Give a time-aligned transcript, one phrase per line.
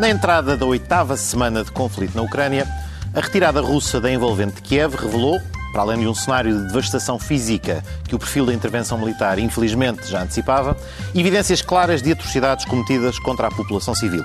[0.00, 2.66] Na entrada da oitava semana de conflito na Ucrânia,
[3.14, 5.38] a retirada russa da envolvente Kiev revelou,
[5.72, 10.10] para além de um cenário de devastação física que o perfil da intervenção militar infelizmente
[10.10, 10.74] já antecipava,
[11.14, 14.24] evidências claras de atrocidades cometidas contra a população civil.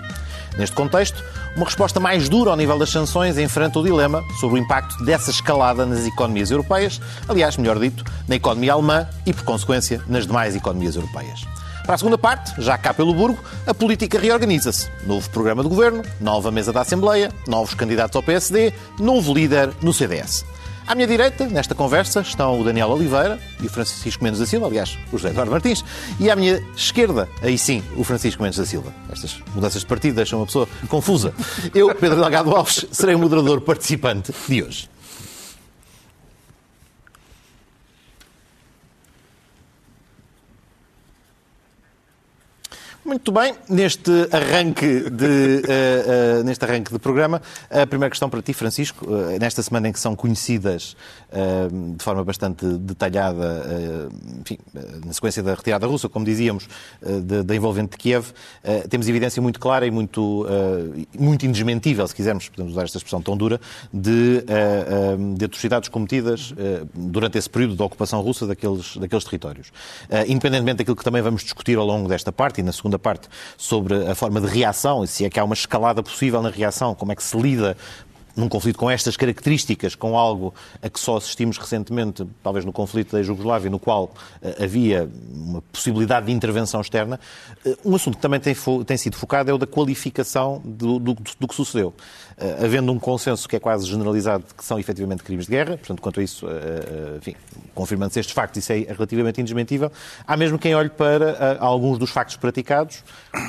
[0.57, 1.21] Neste contexto,
[1.57, 5.29] uma resposta mais dura ao nível das sanções enfrenta o dilema sobre o impacto dessa
[5.29, 10.55] escalada nas economias europeias, aliás, melhor dito, na economia alemã e, por consequência, nas demais
[10.55, 11.45] economias europeias.
[11.85, 14.89] Para a segunda parte, já cá pelo Burgo, a política reorganiza-se.
[15.05, 19.93] Novo programa de governo, nova mesa da Assembleia, novos candidatos ao PSD, novo líder no
[19.93, 20.43] CDS.
[20.87, 24.65] À minha direita, nesta conversa, estão o Daniel Oliveira e o Francisco Mendes da Silva,
[24.65, 25.85] aliás, o José Eduardo Martins,
[26.19, 28.91] e à minha esquerda, aí sim, o Francisco Mendes da Silva.
[29.11, 31.35] Estas mudanças de partido deixam uma pessoa confusa.
[31.73, 34.89] Eu, Pedro Delgado Alves, serei o moderador participante de hoje.
[43.05, 47.39] Muito bem, neste arranque de, uh, uh, neste arranque de programa,
[47.69, 50.97] a primeira questão para ti, Francisco, uh, nesta semana em que são conhecidas
[51.97, 54.57] de forma bastante detalhada, enfim,
[55.05, 56.65] na sequência da retirada russa, como dizíamos,
[57.43, 58.27] da envolvente de Kiev,
[58.89, 60.45] temos evidência muito clara e muito,
[61.19, 63.59] muito indesmentível, se quisermos, podemos usar esta expressão tão dura,
[63.93, 64.45] de,
[65.35, 66.53] de atrocidades cometidas
[66.93, 69.73] durante esse período de ocupação russa daqueles, daqueles territórios.
[70.29, 73.27] Independentemente daquilo que também vamos discutir ao longo desta parte e na segunda segunda parte
[73.57, 76.95] sobre a forma de reação, e se é que há uma escalada possível na reação,
[76.95, 77.77] como é que se lida
[78.35, 83.15] num conflito com estas características, com algo a que só assistimos recentemente, talvez no conflito
[83.15, 87.17] da Jugoslávia, no qual uh, havia uma possibilidade de intervenção externa,
[87.65, 88.53] uh, um assunto que também tem,
[88.85, 91.93] tem, sido focado é o da qualificação do, do, do que sucedeu.
[92.37, 96.01] Uh, havendo um consenso que é quase generalizado que são efetivamente crimes de guerra, portanto,
[96.01, 96.45] quanto a isso,
[97.17, 97.35] enfim,
[97.73, 99.91] confirmando-se estes factos, isso é relativamente indesmentível,
[100.25, 103.03] há mesmo quem olhe para alguns dos factos praticados,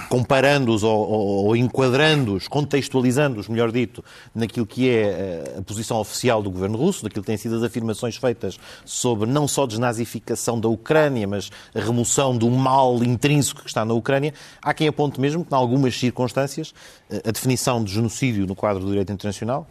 [0.09, 4.05] comparando-os ou, ou, enquadrando-os, contextualizando-os, melhor dito,
[4.35, 7.63] naquilo que é eh, a posição oficial do governo russo, daquilo que têm sido as
[7.63, 13.69] afirmações feitas sobre não só desnazificação da Ucrânia, mas a remoção do mal intrínseco que
[13.69, 16.75] está na Ucrânia, há quem aponte mesmo que, em algumas circunstâncias,
[17.11, 19.67] eh, a definição de genocídio no quadro do direito internacional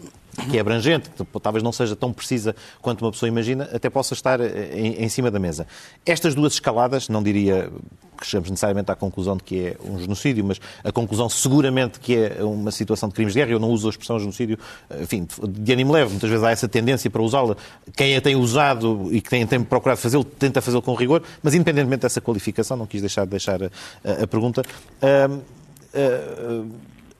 [0.50, 4.14] que é abrangente, que talvez não seja tão precisa quanto uma pessoa imagina, até possa
[4.14, 5.66] estar eh, em, em, cima da mesa.
[6.06, 7.72] Estas duas escaladas, não diria
[8.20, 12.16] que chegamos necessariamente à conclusão de que é um genocídio, mas a conclusão seguramente que
[12.16, 14.58] é uma situação de crimes de guerra, eu não uso a expressão genocídio,
[14.90, 17.56] eh, enfim, de ânimo leve, muitas vezes há essa tendência para usá-la.
[17.96, 22.02] Quem a tem usado e quem tem procurado fazê-lo, tenta fazê-lo com rigor, mas independentemente
[22.02, 23.70] dessa qualificação, não quis deixar de deixar a,
[24.04, 24.64] a, a pergunta.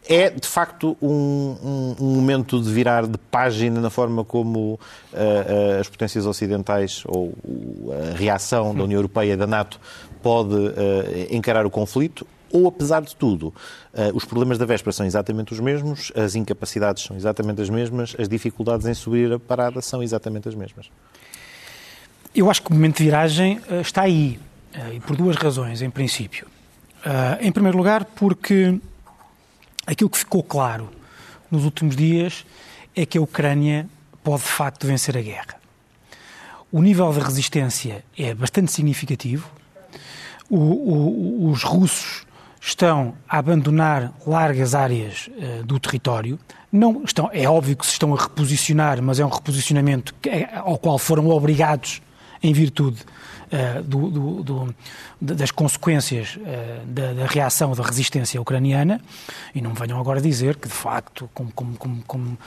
[0.08, 4.78] É, de facto, um, um, um, momento de virar de página na forma como uh,
[5.14, 7.34] uh, as potências ocidentais ou
[8.14, 9.80] a reação da União Europeia e da NATO
[10.22, 10.74] pode uh,
[11.32, 12.26] encarar o conflito?
[12.52, 13.54] Ou, apesar de tudo,
[14.14, 18.30] os problemas da véspera são exatamente os mesmos, as incapacidades são exatamente as mesmas, as
[18.30, 20.90] dificuldades em subir a parada são exatamente as mesmas?
[22.34, 24.40] Eu acho que o momento de viragem está aí,
[24.94, 26.48] e por duas razões, em princípio.
[27.42, 28.80] Em primeiro lugar, porque
[29.86, 30.90] Aquilo que ficou claro
[31.52, 32.46] nos últimos dias
[32.96, 33.88] é que a Ucrânia
[34.24, 35.56] pode de facto vencer a guerra.
[36.72, 39.50] O nível de resistência é bastante significativo.
[40.50, 42.26] O, o, os russos
[42.60, 46.40] estão a abandonar largas áreas uh, do território.
[46.72, 50.50] Não estão, é óbvio que se estão a reposicionar, mas é um reposicionamento que, é,
[50.56, 52.02] ao qual foram obrigados
[52.42, 53.04] em virtude
[53.52, 54.76] uh, do, do, do,
[55.22, 59.02] das consequências uh, da, da, reação da resistência ucraniana,
[59.54, 62.38] e não me venham agora dizer que, de facto, como, como, como, como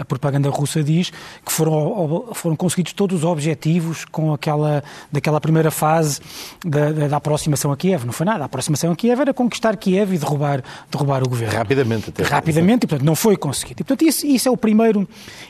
[0.00, 1.10] a propaganda russa diz,
[1.44, 6.20] que foram, foram conseguidos todos os objetivos com aquela, daquela primeira fase
[6.64, 8.04] da, da, da, aproximação a Kiev.
[8.04, 8.44] Não foi nada.
[8.44, 11.56] A aproximação a Kiev era conquistar Kiev e derrubar, derrubar o governo.
[11.56, 12.22] Rapidamente, até.
[12.22, 13.82] Rapidamente, e, portanto, não foi conseguido.
[13.82, 15.08] E, portanto, isso, isso é o primeiro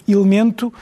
[0.08, 0.72] elemento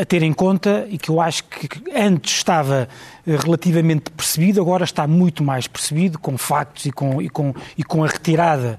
[0.00, 2.88] a ter em conta e que eu acho que antes estava
[3.26, 8.04] relativamente percebido, agora está muito mais percebido, com factos e com, e com, e com
[8.04, 8.78] a retirada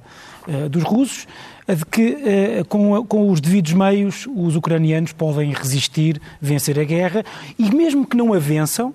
[0.69, 1.27] dos russos,
[1.67, 7.25] de que com, com os devidos meios os ucranianos podem resistir, vencer a guerra,
[7.57, 8.93] e mesmo que não a vençam,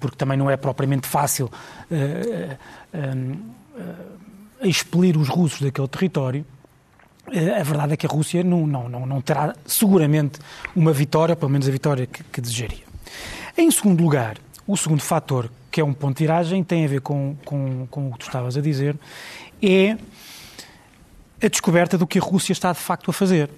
[0.00, 1.50] porque também não é propriamente fácil
[4.62, 6.46] expelir os russos daquele território,
[7.26, 10.38] a verdade é que a Rússia não, não, não, não terá seguramente
[10.74, 12.84] uma vitória, pelo menos a vitória que, que desejaria.
[13.56, 17.00] Em segundo lugar, o segundo fator, que é um ponto de tiragem, tem a ver
[17.00, 18.96] com, com, com o que tu estavas a dizer,
[19.62, 19.96] é
[21.42, 23.50] a descoberta do que a Rússia está de facto a fazer.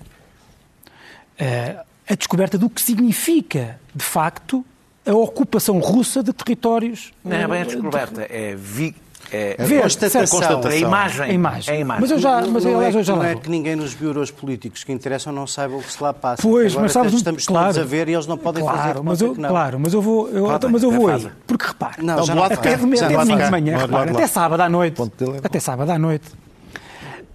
[1.41, 4.65] Uh, a descoberta do que significa, de facto,
[5.07, 7.13] a ocupação russa de territórios.
[7.25, 8.95] Não é bem a descoberta, é vi
[9.32, 10.38] É, Ver, constatação.
[10.38, 10.69] certo?
[10.69, 11.23] é a imagem.
[11.23, 11.75] A imagem.
[11.75, 12.00] É a imagem.
[12.03, 13.41] Mas eu já, mas não, eu, é, aliás, eu já não é vou.
[13.43, 16.43] que ninguém nos bureaus políticos que interessam não saiba o que se lá passa.
[16.43, 19.03] Pois, Agora mas sabes, estamos claro, todos a ver e eles não podem claro, fazer
[19.03, 19.49] mas eu, não.
[19.49, 21.29] Claro, mas eu vou, eu, mas eu vou aí.
[21.47, 24.26] Porque repare, Não, Não, já não até, domingo, não de manhã, Não é repare, até
[24.26, 25.03] sábado à noite.
[25.43, 26.27] Até sábado à noite.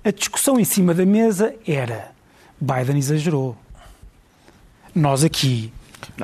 [0.04, 2.12] A discussão em cima da mesa era
[2.60, 3.56] Biden exagerou.
[4.96, 5.72] Nós aqui,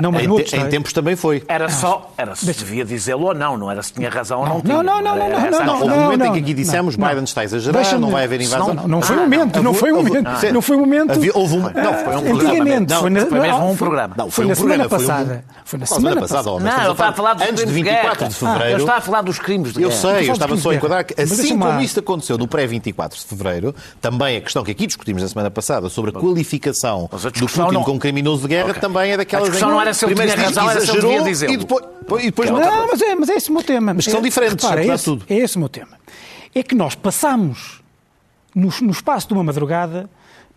[0.01, 1.44] não, mas Em, no te- outro em tempos também foi.
[1.47, 4.56] Era só, era se devia dizê-lo ou não, não era se tinha razão ou não,
[4.56, 4.83] Não, tinha.
[4.83, 5.75] não, não, não, não, não, Houve questão.
[5.75, 7.07] um momento não, em que aqui dissemos não.
[7.07, 8.74] Biden está a exagerar, Deixa-me- não vai haver invasão.
[8.74, 10.27] Não, não foi o Ah, momento, não foi o momento.
[10.27, 11.12] ah, Não foi o momento.
[11.33, 12.50] Houve um- não, foi um programa.
[12.50, 14.15] Antigamente, Não, foi, mesmo não, um programa.
[14.18, 15.45] Não, Foi um na semana programa, foi passada.
[15.65, 16.50] Foi na semana passada?
[16.59, 18.30] Não, eu estava a falar dos antes de crimes de 24 guerra.
[18.30, 18.71] de fevereiro.
[18.71, 20.01] Eu estava a falar dos crimes de Eu guerra.
[20.01, 23.15] sei, eu Estou a estava só a enquadrar que, assim como isto aconteceu no pré-24
[23.19, 27.31] de fevereiro, também a questão que aqui discutimos na semana passada sobre a qualificação do
[27.47, 29.50] Putin não- como criminoso de guerra também é daquelas
[29.87, 31.23] A discussão em que não era se ele primeiro tinha razão, era se ele devia
[31.23, 31.53] dizê-lo.
[31.53, 31.83] E depois,
[32.23, 33.93] e depois Não, mas é, mas é esse o meu tema.
[33.93, 35.25] Mas são É- diferentes, repara, é, esse, tudo.
[35.29, 35.97] é esse o meu tema.
[36.53, 37.81] É que nós passamos,
[38.53, 40.09] no, no espaço de uma madrugada,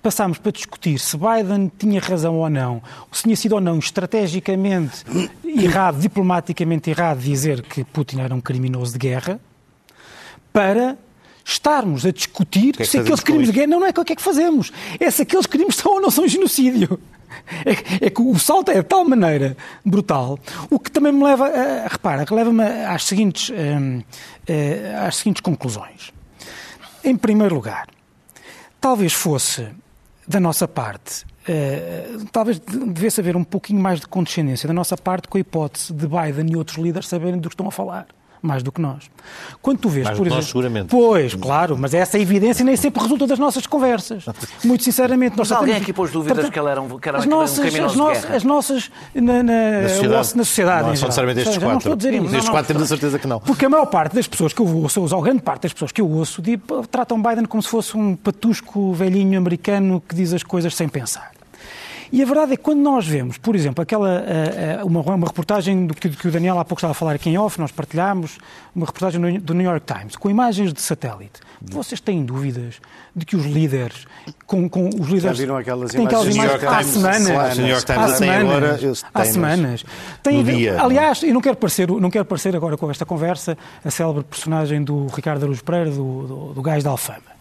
[0.02, 2.80] passámos para discutir se Biden tinha razão ou não,
[3.10, 5.04] se tinha sido ou não estrategicamente
[5.44, 9.40] errado, diplomaticamente errado, dizer que Putin era um criminoso de guerra,
[10.52, 10.96] para
[11.44, 13.66] estarmos a discutir que é que se aqueles crimes de guerra.
[13.66, 14.70] Não, não é o que é que fazemos.
[15.00, 16.98] É se aqueles crimes são ou não são genocídio.
[17.64, 20.38] É, é que o salto é de tal maneira brutal,
[20.70, 21.88] o que também me leva a.
[21.88, 24.02] repara, que leva-me às seguintes, hum,
[24.46, 26.12] eh, às seguintes conclusões.
[27.04, 27.88] Em primeiro lugar,
[28.80, 29.68] talvez fosse
[30.26, 35.28] da nossa parte, eh, talvez devesse haver um pouquinho mais de condescendência da nossa parte
[35.28, 38.06] com a hipótese de Biden e outros líderes saberem do que estão a falar.
[38.40, 39.10] Mais do que nós.
[39.60, 40.62] Quando tu vês, Mais por que nós, exemplo.
[40.62, 40.88] seguramente.
[40.90, 44.24] Pois, claro, mas essa evidência nem sempre resulta das nossas conversas.
[44.64, 45.30] Muito sinceramente.
[45.30, 47.18] Mas nós só alguém temos- aqui pôs dúvidas Portanto, que ele era um, que era
[47.18, 49.42] as um nossas, criminoso as nossas, as nossas na, na,
[49.82, 50.36] Na sociedade.
[50.36, 51.26] na sociedade Não em são geral.
[51.26, 51.78] necessariamente estes seja, Não quatro.
[51.78, 52.24] estou a dizer isso.
[52.26, 52.66] Estes Não, quatro não.
[52.66, 53.40] temos a certeza que não.
[53.40, 55.90] Porque a maior parte das pessoas que eu ouço, ou a grande parte das pessoas
[55.92, 60.32] que eu ouço, de- tratam Biden como se fosse um patusco velhinho americano que diz
[60.32, 61.30] as coisas sem pensar.
[62.12, 65.26] E a verdade é que quando nós vemos, por exemplo, aquela, eh, eh, uma, uma
[65.26, 67.70] reportagem do que, que o Daniel há pouco estava a falar aqui em off, nós
[67.70, 68.38] partilhámos,
[68.74, 71.40] uma reportagem do New York Times, com imagens de satélite.
[71.60, 72.80] Vocês têm dúvidas
[73.14, 74.06] de que os líderes,
[74.46, 75.38] com, com os líderes...
[75.38, 76.94] viram aquelas têm aquelas imagens do New imagens York há Times?
[76.94, 77.58] semanas.
[77.58, 79.84] New York Times há semanas, agora, há semanas.
[80.22, 83.90] Tem, dia, aliás, eu não quero, parecer, não quero parecer agora com esta conversa a
[83.90, 87.37] célebre personagem do Ricardo Araújo Pereira, do, do, do Gás da Alfama.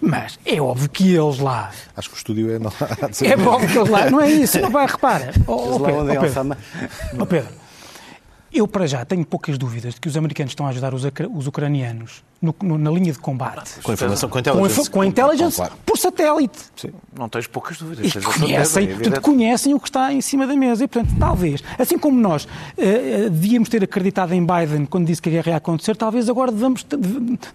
[0.00, 2.58] Mas é óbvio que eles lá Acho que o estúdio é...
[2.58, 4.10] Não, é óbvio que eles lá.
[4.10, 4.60] Não é isso.
[4.60, 5.32] Não vai, repara.
[5.46, 6.56] Ó, Lá Pedro, é Pedro,
[7.18, 7.48] ó, Pedro,
[8.52, 12.22] eu para já tenho poucas dúvidas de que os americanos estão a ajudar os ucranianos
[12.44, 13.80] no- no- na linha de combate.
[13.82, 14.80] Com informação, com Com, intelligence.
[14.80, 15.72] infa- com intelligence Claro.
[15.86, 16.58] por satélite.
[17.18, 18.04] Não tens poucas dúvidas.
[18.06, 20.84] E certeza, conhecem, é conhecem o que está em cima da mesa.
[20.84, 22.46] E, portanto, talvez, assim como nós
[22.76, 22.84] eh,
[23.26, 26.50] eh, devíamos ter acreditado em Biden quando disse que a guerra ia acontecer, talvez agora
[26.52, 26.84] devamos,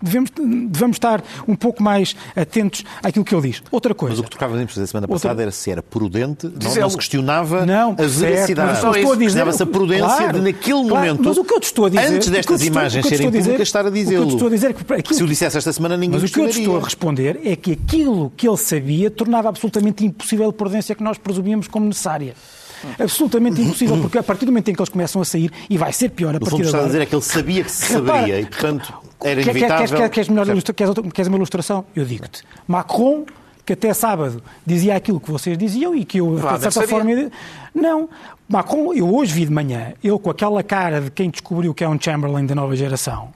[0.01, 3.61] devemos, devemos estar um pouco mais atentos àquilo que ele diz.
[3.71, 4.13] Outra coisa.
[4.15, 6.75] Mas o que trocávamos em perceber a semana Outra- passada era se era prudente, não,
[6.75, 8.69] não se questionava Não, a veracidade.
[8.71, 11.21] mas o que eu estou a dizer- Questionava-se a prudência Claro, de, naquele claro, momento,
[11.23, 13.85] mas o que eu te estou a dizer- antes destas imagens serem dizer- públicas, estar
[13.85, 15.71] a o que eu te estou a dizer é que aquilo- Se o dissesse esta
[15.73, 18.57] semana, ninguém Mas o que eu te estou a responder é que aquilo que ele
[18.57, 22.33] sabia tornava absolutamente impossível a prudência que nós presumíamos como necessária.
[22.97, 25.91] Absolutamente impossível, porque a partir do momento em que eles começam a sair, e vai
[25.91, 27.93] ser pior a partir fundo, de está a dizer é que ele sabia que se
[27.93, 29.77] Repara, saberia e, portanto, era inevitável.
[29.77, 31.85] Queres, quer- queres melhor ilustra- queres, outra- queres uma ilustração?
[31.95, 32.41] Eu digo-te.
[32.67, 33.25] Macron,
[33.65, 37.31] que até sábado dizia aquilo que vocês diziam e que eu, de certa forma.
[37.75, 38.09] Não.
[38.47, 41.89] Macron, eu hoje vi de manhã, ele com aquela cara de quem descobriu que é
[41.89, 43.29] um Chamberlain da nova geração.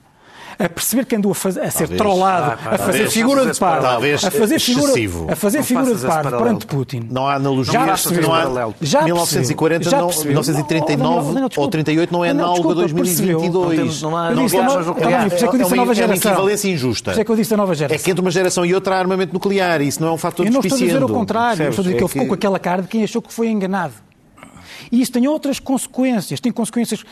[0.60, 1.98] A perceber que andou a, faz- a ser Talvez.
[1.98, 3.14] trollado, Ah, pá, a fazer talvez.
[3.14, 5.28] figura de Talvez a fazer figura, excessivo.
[5.32, 6.44] a fazer Não figura de paralelo.
[6.44, 7.08] perante Putin.
[7.10, 7.74] Não há analogia.
[7.74, 8.22] Já não, percebeu.
[8.24, 9.92] não há, Já 1940 percebeu.
[9.92, 10.30] Já não, percebeu.
[10.32, 11.72] 1939 Não, não, não, ou desculpa.
[11.72, 13.40] 38 não é Não, não, análogo a desculpa, percebeu.
[13.40, 14.02] 2022.
[14.02, 14.68] Não há- não é que eu É
[15.76, 17.04] uma- é equivalência injusta.
[17.06, 18.04] Por isso é que eu disse da nova É geração.
[18.04, 19.82] que entre uma geração e outra há armamento nuclear.
[19.82, 21.96] Isso não é um fator Eu não estou a dizer o contrário, estou a dizer
[21.98, 23.94] que ele É ficou com aquela cara de quem achou que foi enganado.
[24.92, 27.04] E isso tem outras consequências, tem consequências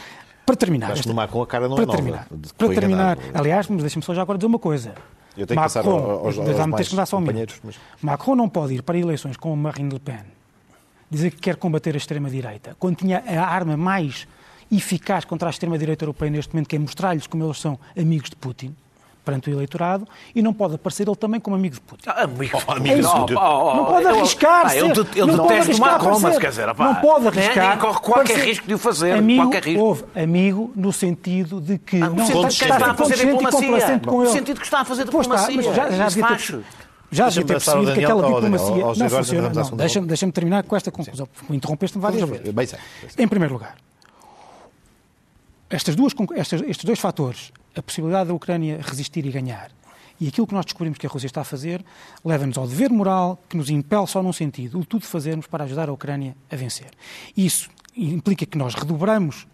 [0.46, 0.94] para terminar.
[1.06, 3.18] No Macron a cara não para é nova, terminar, para terminar.
[3.18, 3.22] enganado.
[3.40, 4.94] Aliás, mas deixa-me só já agora dizer uma coisa.
[5.38, 8.74] Eu tenho que passar Macron, aos- aos- me mais que só mas- Macron não pode
[8.74, 10.20] ir para eleições com Marine Le Pen
[11.10, 14.28] dizer que quer combater a extrema-direita, quando tinha a arma mais
[14.72, 18.36] eficaz contra a extrema-direita europeia neste momento, que é mostrar-lhes como eles são amigos de
[18.38, 18.74] Putin,
[19.24, 22.04] perante o eleitorado, e não pode aparecer ele também como amigo de Putin.
[22.10, 23.34] Ah, Amigo, Oh, amigo de Putin.
[23.34, 26.50] Não pode eu- arriscar, Ah, eu ser- de- eu não pode detesto Macron, mas quer
[26.50, 27.70] dizer, opá, não pode nem- arriscar.
[27.70, 29.84] nem corre qualquer ser risco de o fazer, Amigo, qualquer risco.
[29.84, 32.94] houve amigo no sentido de que Ah, no não sentido está, que está está a
[32.96, 34.00] fazer diplomacia.
[34.00, 34.32] com No ele.
[34.32, 35.56] sentido que está a fazer Pois está, diplomacia.
[35.56, 36.64] mas já, já devia ter,
[37.12, 39.50] já devia ter percebido que Daniel- aquela ao Daniel, diplomacia não funciona.
[39.50, 42.46] Não, Deixa-me deixa terminar com esta conclusão, porque interrompeste-me várias vezes.
[43.18, 43.76] Em primeiro lugar,
[45.70, 49.72] estas duas, estes dois fatores a possibilidade da Ucrânia resistir e ganhar
[50.22, 51.84] e aquilo que nós descobrimos que a Rússia está a fazer
[52.24, 55.90] leva-nos ao dever moral que nos impele só num sentido, o tudo fazermos para ajudar
[55.90, 56.92] a Ucrânia a vencer.
[57.36, 59.48] Isso implica que nós redobramos,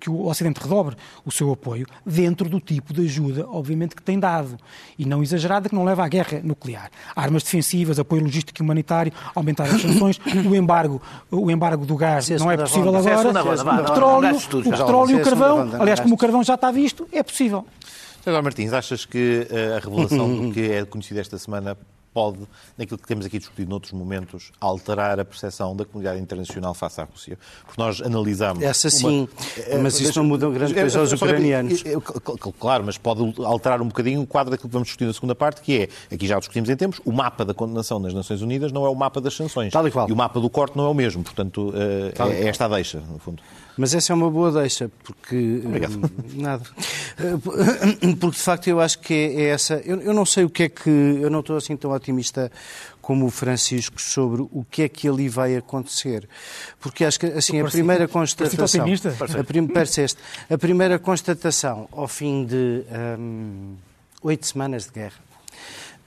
[0.00, 4.18] que, o Ocidente redobre o seu apoio dentro do tipo de ajuda, obviamente, que tem
[4.18, 4.56] dado.
[4.98, 6.90] E não exagerada, que não leva à guerra nuclear.
[7.14, 10.18] Armas defensivas, apoio logístico e humanitário, aumentar as sanções,
[10.48, 13.28] o embargo, o embargo do gás não é possível agora.
[13.28, 17.22] O petróleo, o petróleo e o carvão, aliás, como o carvão já está visto, é
[17.22, 17.66] possível.
[18.24, 21.76] Agora, Martins, achas que eh, a revelação do que é conhecido esta semana
[22.12, 22.38] pode,
[22.76, 27.04] naquilo que temos aqui discutido noutros momentos, alterar a percepção da comunidade internacional face à
[27.04, 27.38] Rússia.
[27.64, 28.62] Porque nós analisamos.
[28.62, 29.28] Essa sim,
[29.68, 29.82] uma...
[29.82, 31.82] mas isso não muda grande coisa aos ucranianos.
[32.58, 35.60] Claro, mas pode alterar um bocadinho o quadro daquilo que vamos discutir na segunda parte,
[35.60, 38.84] que é, aqui já discutimos em tempos, o mapa da condenação nas Nações Unidas não
[38.84, 39.72] é o mapa das sanções.
[39.72, 40.08] Tal e qual.
[40.08, 41.22] E o mapa do corte não é o mesmo.
[41.22, 43.42] Portanto, eh, é esta a deixa, no fundo.
[43.76, 45.62] Mas essa é uma boa deixa, porque.
[45.64, 45.94] Obrigado.
[45.96, 46.64] Hum, nada.
[48.20, 49.74] Porque de facto eu acho que é essa.
[49.84, 50.90] Eu, eu não sei o que é que.
[50.90, 52.52] Eu não estou assim tão otimista
[53.00, 56.28] como o Francisco sobre o que é que ali vai acontecer.
[56.80, 58.84] Porque acho que assim, a primeira constatação.
[59.38, 59.68] A, prim,
[60.50, 62.84] a primeira constatação ao fim de
[63.18, 63.76] hum,
[64.22, 65.32] oito semanas de guerra.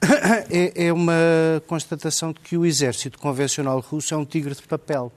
[0.52, 1.14] É, é uma
[1.66, 5.12] constatação de que o exército convencional russo é um tigre de papel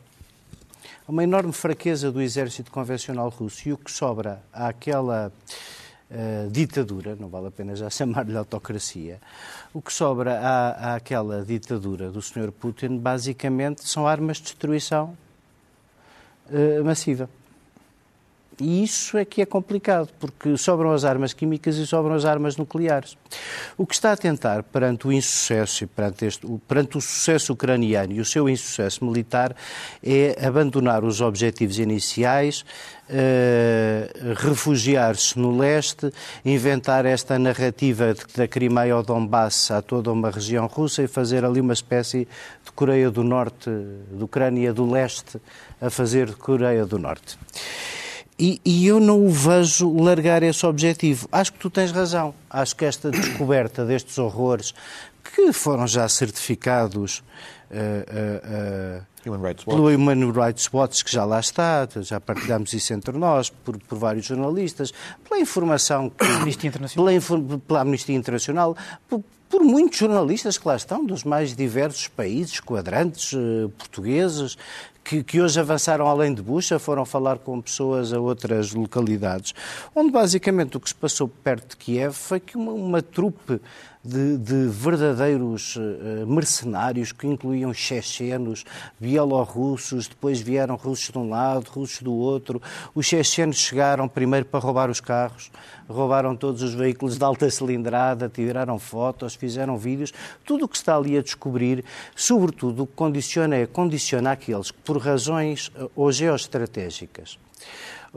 [1.08, 5.32] uma enorme fraqueza do exército convencional russo e o que sobra àquela
[6.10, 9.18] uh, ditadura, não vale a pena já chamar-lhe autocracia,
[9.72, 12.52] o que sobra à, àquela ditadura do Sr.
[12.52, 15.16] Putin basicamente são armas de destruição
[16.50, 17.30] uh, massiva.
[18.60, 22.56] E isso é que é complicado, porque sobram as armas químicas e sobram as armas
[22.56, 23.16] nucleares.
[23.76, 28.12] O que está a tentar, perante o insucesso e perante, este, perante o sucesso ucraniano
[28.12, 29.54] e o seu insucesso militar,
[30.02, 32.64] é abandonar os objetivos iniciais,
[33.08, 36.12] Uh, refugiar-se no leste,
[36.44, 41.42] inventar esta narrativa de, da Crimeia ao Donbass a toda uma região russa e fazer
[41.42, 42.28] ali uma espécie
[42.62, 43.70] de Coreia do Norte,
[44.12, 45.40] de Ucrânia do leste,
[45.80, 47.38] a fazer de Coreia do Norte.
[48.38, 51.28] E, e, eu não o vejo largar esse objetivo.
[51.33, 52.33] Acho que tu tens razão.
[52.49, 54.73] Acho que esta descoberta destes horrores,
[55.35, 57.23] que foram já certificados
[57.71, 62.92] uh, uh, Human Rights pelo Human Rights Watch, que já lá está, já partilhamos isso
[62.92, 64.92] entre nós, por, por vários jornalistas,
[65.28, 67.21] pela informação que, Amnistia Internacional.
[67.21, 68.76] Pela, pela Amnistia Internacional,
[69.09, 73.33] por, por muitos jornalistas que lá estão, dos mais diversos países, quadrantes,
[73.76, 74.57] portugueses,
[75.08, 79.54] que, que, hoje avançaram além de Bucha, foram falar com pessoas a outras localidades,
[79.96, 83.58] onde basicamente o que se passou perto de Kiev foi que uma, uma trupe
[84.08, 88.64] de, de verdadeiros uh, mercenários que incluíam chechenos,
[88.98, 92.60] bielorrussos, depois vieram russos de um lado, russos do outro.
[92.94, 95.50] Os chechenos chegaram primeiro para roubar os carros,
[95.86, 100.12] roubaram todos os veículos de alta cilindrada, tiraram fotos, fizeram vídeos.
[100.44, 101.84] Tudo o que está ali a descobrir,
[102.16, 107.38] sobretudo, condiciona é condiciona aqueles que, por razões uh, ou geoestratégicas,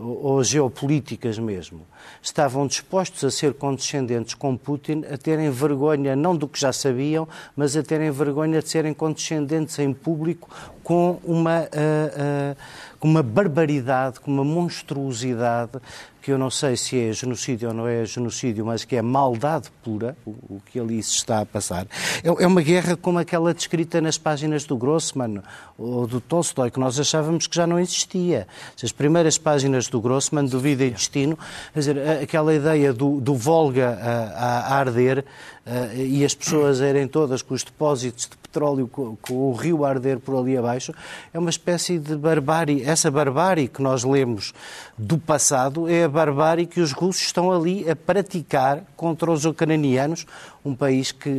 [0.02, 1.86] ou geopolíticas mesmo,
[2.22, 7.28] estavam dispostos a ser condescendentes com Putin, a terem vergonha não do que já sabiam,
[7.56, 10.50] mas a terem vergonha de serem condescendentes em público
[10.84, 12.58] com uma, uh, uh,
[13.02, 15.82] com uma barbaridade, com uma monstruosidade
[16.22, 19.70] que eu não sei se é genocídio ou não é genocídio, mas que é maldade
[19.84, 21.88] pura, o, o que ali se está a passar.
[22.24, 25.42] É, é, uma guerra como aquela descrita nas páginas do Grossman
[25.78, 28.48] ou do Tolstói, que nós achávamos que já não existia.
[28.82, 31.38] As primeiras páginas do Grossman, do Vida e Destino,
[31.74, 35.26] quer dizer, aquela ideia do, do Volga a, a arder
[35.66, 39.84] uh, e as pessoas irem todas com os depósitos de petróleo, com, com, o rio
[39.84, 40.94] a arder por ali abaixo,
[41.34, 42.84] é uma espécie de barbárie.
[42.92, 44.54] Essa barbárie que nós lemos
[44.98, 50.26] do passado é a barbárie que os russos estão ali a praticar contra os ucranianos,
[50.66, 51.30] um país que,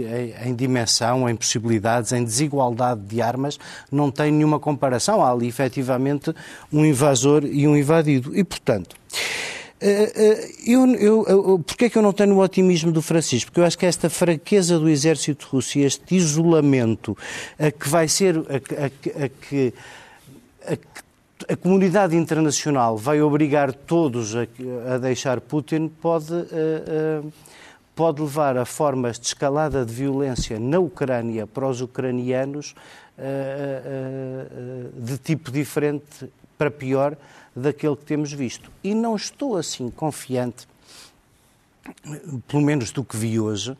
[0.46, 3.58] em, dimensão, em possibilidades, em desigualdade de armas,
[3.90, 5.22] não tem nenhuma comparação.
[5.22, 6.34] Há ali, efetivamente,
[6.72, 8.34] um invasor e um invadido.
[8.34, 8.96] E, portanto.
[9.78, 13.50] Eh, eh, eu, eu, eu, Porquê é que eu não tenho o otimismo do Francisco?
[13.50, 17.14] Porque eu acho que esta fraqueza do exército russo e este isolamento
[17.58, 18.38] a que vai ser.
[18.38, 19.74] a, a, a que,
[20.64, 20.76] a,
[21.48, 24.46] a comunidade internacional vai obrigar todos a,
[24.94, 27.32] a deixar Putin pode, uh, uh,
[27.94, 32.74] pode levar a formas de escalada de violência na Ucrânia para os ucranianos
[33.18, 37.16] uh, de tipo diferente para pior
[37.54, 38.70] daquele que temos visto.
[38.82, 40.66] E não estou assim confiante,
[42.46, 43.76] pelo menos do que vi hoje.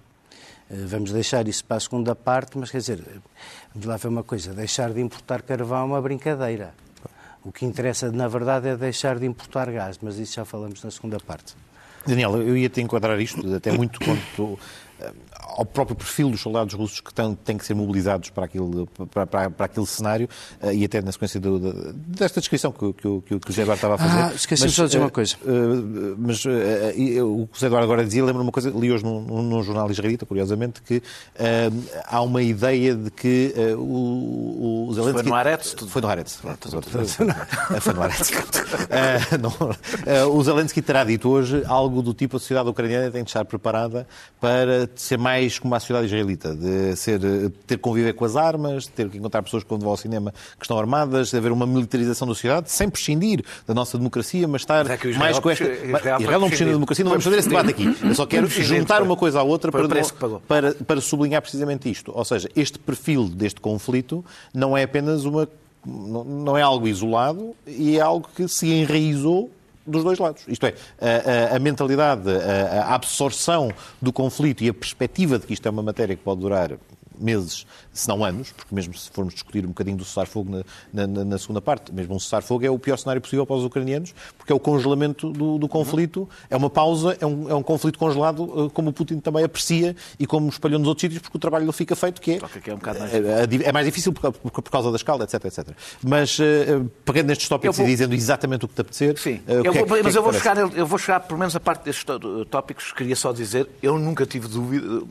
[0.68, 3.04] Vamos deixar isso para a segunda parte, mas quer dizer,
[3.74, 6.72] vamos lá ver uma coisa: deixar de importar carvão é uma brincadeira.
[7.44, 10.90] O que interessa, na verdade, é deixar de importar gás, mas isso já falamos na
[10.90, 11.54] segunda parte.
[12.06, 14.58] Daniel, eu ia te enquadrar isto até muito quanto
[15.00, 18.86] eh, ao próprio perfil dos soldados russos que têm, têm que ser mobilizados para aquele,
[19.10, 20.28] para, para, para aquele cenário
[20.62, 23.62] uh, e até na sequência do, de, desta descrição que, que, que, que o José
[23.62, 24.18] Eduardo estava a fazer.
[24.18, 25.36] Ah, esqueci só de dizer uma coisa.
[25.42, 29.42] Uh, mas o que o José Eduardo agora dizia lembra uma coisa, li hoje num,
[29.42, 31.02] num jornal israelita, curiosamente, que
[32.06, 35.22] há uma ideia de que o, o Zelensky...
[35.22, 35.74] Foi no Aretz?
[35.74, 35.90] Tudo.
[35.90, 36.36] Foi no Aretz.
[37.80, 38.30] Foi no Aretz.
[40.30, 44.06] o Zelensky terá dito hoje algo do tipo a sociedade ucraniana tem de estar preparada
[44.40, 47.18] para ser mais mais como a sociedade israelita, de ser,
[47.66, 50.64] ter que conviver com as armas, ter que encontrar pessoas quando vão ao cinema que
[50.64, 54.84] estão armadas, de haver uma militarização da sociedade, sem prescindir da nossa democracia, mas estar
[54.84, 55.64] mas é mais com esta.
[55.64, 57.96] Israel, Israel não prescindir da democracia, não vamos fazer esse debate aqui.
[58.02, 59.88] Eu só quero juntar uma coisa à outra para,
[60.46, 62.12] para, para sublinhar precisamente isto.
[62.14, 65.48] Ou seja, este perfil deste conflito não é apenas uma
[65.84, 69.50] não é algo isolado e é algo que se enraizou
[69.86, 70.42] dos dois lados.
[70.48, 75.46] Isto é, a, a, a mentalidade, a, a, absorção do conflito e a perspectiva de
[75.46, 76.72] que isto é uma matéria que pode durar
[77.18, 81.24] meses, se não anos, porque mesmo se formos discutir um bocadinho do cessar-fogo na, na,
[81.24, 84.52] na, segunda parte, mesmo um cessar-fogo é o pior cenário possível para os ucranianos, porque
[84.52, 88.66] é o congelamento do, do conflito, é uma pausa, é um, é um conflito congelado,
[88.66, 91.66] eh, como o Putin também aprecia e como espalhou nos outros sítios, porque o trabalho
[91.66, 93.14] lhe fica feito, que é, é, um mais...
[93.14, 95.68] é, é mais difícil por, por, por, causa da escala, etc, etc.
[96.02, 97.86] Mas, uh, pegando nestes tópicos vou...
[97.86, 99.18] e dizendo exatamente o que te apetecer...
[99.18, 101.60] Sim, uh, eu vou, é, mas eu vou, chegar, eu vou chegar, pelo menos a
[101.60, 102.04] parte destes
[102.50, 105.02] tópicos, queria só dizer, eu nunca tive dúvida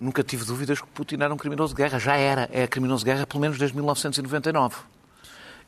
[0.00, 1.98] nunca tive dúvidas que Putin era um criminoso de guerra.
[1.98, 2.48] Já era.
[2.52, 4.76] É criminoso de guerra pelo menos desde 1999.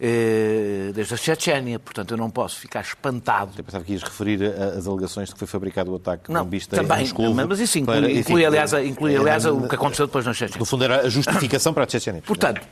[0.05, 3.53] Eh, desde a Chechênia, portanto eu não posso ficar espantado.
[3.57, 6.75] Eu pensava que ias referir as alegações de que foi fabricado o ataque não, bombista
[6.75, 7.33] também, em Moscou.
[7.33, 10.59] Mas isso inclui, para, inclui aliás, inclui, aliás o que aconteceu depois na Chechênia.
[10.59, 12.21] No fundo era a justificação para a Chechênia.
[12.23, 12.63] Portanto,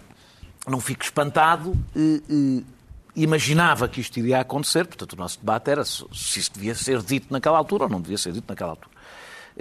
[0.67, 1.77] não fico espantado.
[1.95, 2.63] Eh, eh,
[3.15, 7.27] imaginava que isto iria acontecer, portanto o nosso debate era se isso devia ser dito
[7.31, 8.91] naquela altura ou não devia ser dito naquela altura.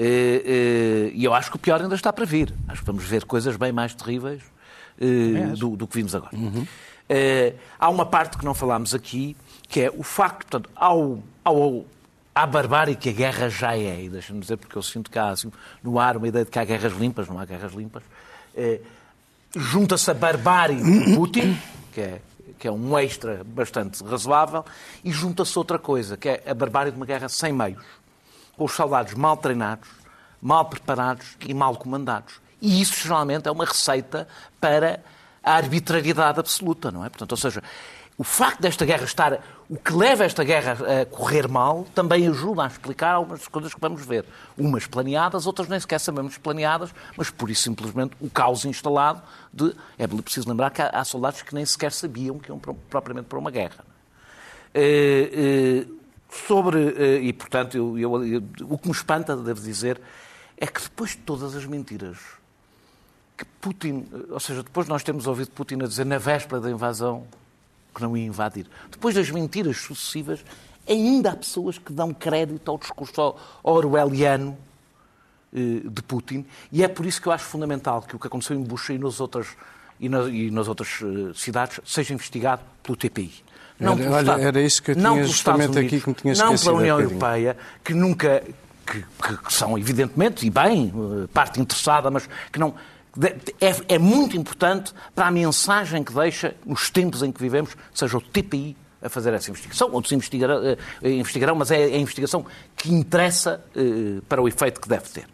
[0.02, 2.54] Eh, eh, e eu acho que o pior ainda está para vir.
[2.70, 4.42] Acho que vamos ver coisas bem mais terríveis
[4.98, 6.34] eh, do, do, que vimos agora.
[6.34, 6.66] Uhum.
[7.78, 9.36] há uma parte que não falámos aqui,
[9.68, 11.86] que é o facto, portanto, ao, ao,
[12.34, 15.32] à barbárie que a guerra já é, e deixa-me dizer, porque eu sinto que há
[15.32, 15.52] assim,
[15.84, 18.04] no ar uma ideia de que há guerras limpas, não há guerras limpas,
[19.54, 21.58] junta-se a barbárie de Putin,
[21.92, 22.22] que é,
[22.58, 24.64] que é um extra bastante razoável,
[25.04, 27.84] e junta-se outra coisa, que é a barbárie de uma guerra sem meios
[28.60, 29.88] com os soldados mal treinados,
[30.42, 32.42] mal preparados e mal comandados.
[32.62, 34.28] E isso, geralmente, é uma receita
[34.60, 35.02] para
[35.42, 37.10] a arbitrariedade absoluta, não é?
[37.10, 37.64] Portanto, ou seja,
[38.18, 39.40] o facto desta guerra estar.
[39.70, 43.80] O que leva esta guerra a correr mal também ajuda a explicar algumas coisas que
[43.80, 44.26] vamos ver.
[44.58, 49.22] Umas planeadas, outras nem sequer sabemos planeadas, mas por isso simplesmente o caos instalado
[49.54, 49.74] de.
[49.98, 53.52] É preciso lembrar que há, soldados que nem sequer sabiam que iam propriamente para uma
[53.52, 53.86] guerra.
[54.76, 55.99] Uh, uh,
[56.30, 60.00] sobre, eh, e portanto, eu, eu, eu, o que me espanta, devo dizer,
[60.58, 62.18] é que depois de todas as mentiras
[63.38, 66.70] que Putin, eh, ou seja, depois nós temos ouvido Putin a dizer na véspera da
[66.70, 67.26] invasão
[67.96, 70.44] que não ia invadir, depois das mentiras sucessivas,
[70.88, 74.58] ainda há pessoas que dão crédito ao discurso orwelliano
[75.54, 78.56] eh, de Putin, e é por isso que eu acho fundamental que o que aconteceu
[78.56, 79.48] em Bucha e nas outras,
[80.00, 81.00] e nas, e nas outras
[81.34, 83.49] cidades seja investigado pelo TPI.
[83.80, 86.58] Não era, olha, era isso que eu tinha justamente Unidos, aqui que me tinha Não
[86.58, 88.44] pela União Europeia, que nunca,
[88.86, 92.76] que, que, são evidentemente, e bem, eh, parte interessada, mas que não...
[93.60, 98.18] É, é muito importante para a mensagem que deixa nos tempos em que vivemos, seja
[98.18, 99.90] o TPI a fazer essa investigação.
[99.92, 100.78] Outros investigarão, eh,
[101.10, 105.26] investigarão mas é a investigação que interessa eh, para o efeito que deve ter.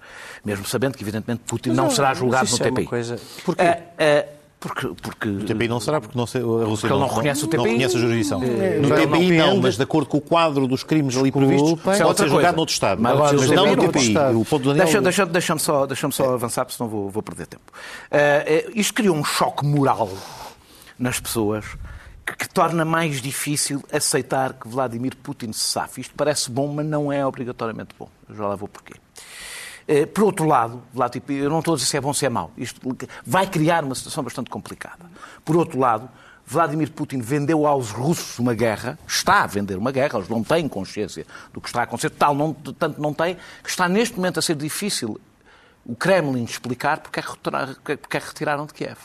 [0.43, 2.83] Mesmo sabendo que, evidentemente, Putin mas, não será julgado no TPI.
[2.83, 3.19] É coisa...
[3.43, 3.63] Porquê?
[3.63, 4.34] Uh, uh,
[4.65, 5.29] porque, porque...
[5.29, 7.57] O TPI não será, porque não sei, a Rússia não, não, reconhece o TPI.
[7.57, 8.43] Não reconhece a jurisdição.
[8.43, 11.79] É, no TPI não, não, mas de acordo com o quadro dos crimes ali previstos,
[11.79, 12.99] pode é ser julgado noutro Estado.
[12.99, 14.15] Mas, mas, mas não no TPI.
[14.35, 15.01] O ponto do Daniel...
[15.03, 17.63] Deixa-me deixa só, deixa só avançar, porque senão vou, vou perder tempo.
[18.11, 20.09] Uh, isto criou um choque moral
[20.97, 21.65] nas pessoas
[22.25, 26.01] que, que, torna mais difícil aceitar que Vladimir Putin se safe.
[26.01, 28.09] Isto parece bom, mas não é obrigatoriamente bom.
[28.27, 28.95] Eu já lá vou porquê.
[29.87, 30.81] Eh, por outro lado,
[31.29, 32.81] eu não estou a dizer se é bom ou se é mau, isto
[33.25, 35.05] vai criar uma situação bastante complicada.
[35.43, 36.09] Por outro lado,
[36.45, 40.67] Vladimir Putin vendeu aos russos uma guerra, está a vender uma guerra, eles não têm
[40.67, 44.39] consciência do que está a acontecer, tal não, tanto não têm, que está neste momento
[44.39, 45.19] a ser difícil
[45.85, 48.97] o Kremlin explicar porque é que, porque é que retiraram de Kiev.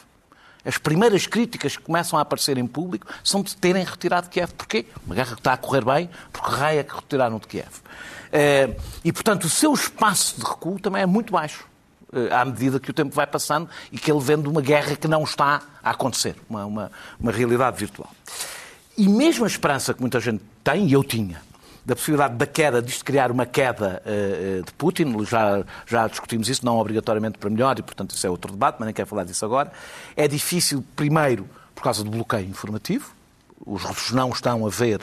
[0.64, 4.52] As primeiras críticas que começam a aparecer em público são de terem retirado de Kiev.
[4.52, 4.86] Porquê?
[5.06, 7.70] Uma guerra que está a correr bem, porque raia que retiraram de Kiev.
[8.32, 8.70] Eh,
[9.04, 11.66] e, portanto, o seu espaço de recuo também é muito baixo
[12.12, 15.08] eh, à medida que o tempo vai passando e que ele vende uma guerra que
[15.08, 18.10] não está a acontecer, uma, uma, uma realidade virtual.
[18.96, 21.40] E mesmo a esperança que muita gente tem, e eu tinha,
[21.84, 26.64] da possibilidade da queda, disto criar uma queda uh, de Putin, já, já discutimos isso,
[26.64, 29.44] não obrigatoriamente para melhor, e portanto isso é outro debate, mas nem quero falar disso
[29.44, 29.72] agora.
[30.14, 33.10] É difícil, primeiro, por causa do bloqueio informativo,
[33.64, 35.00] os russos não estão a ver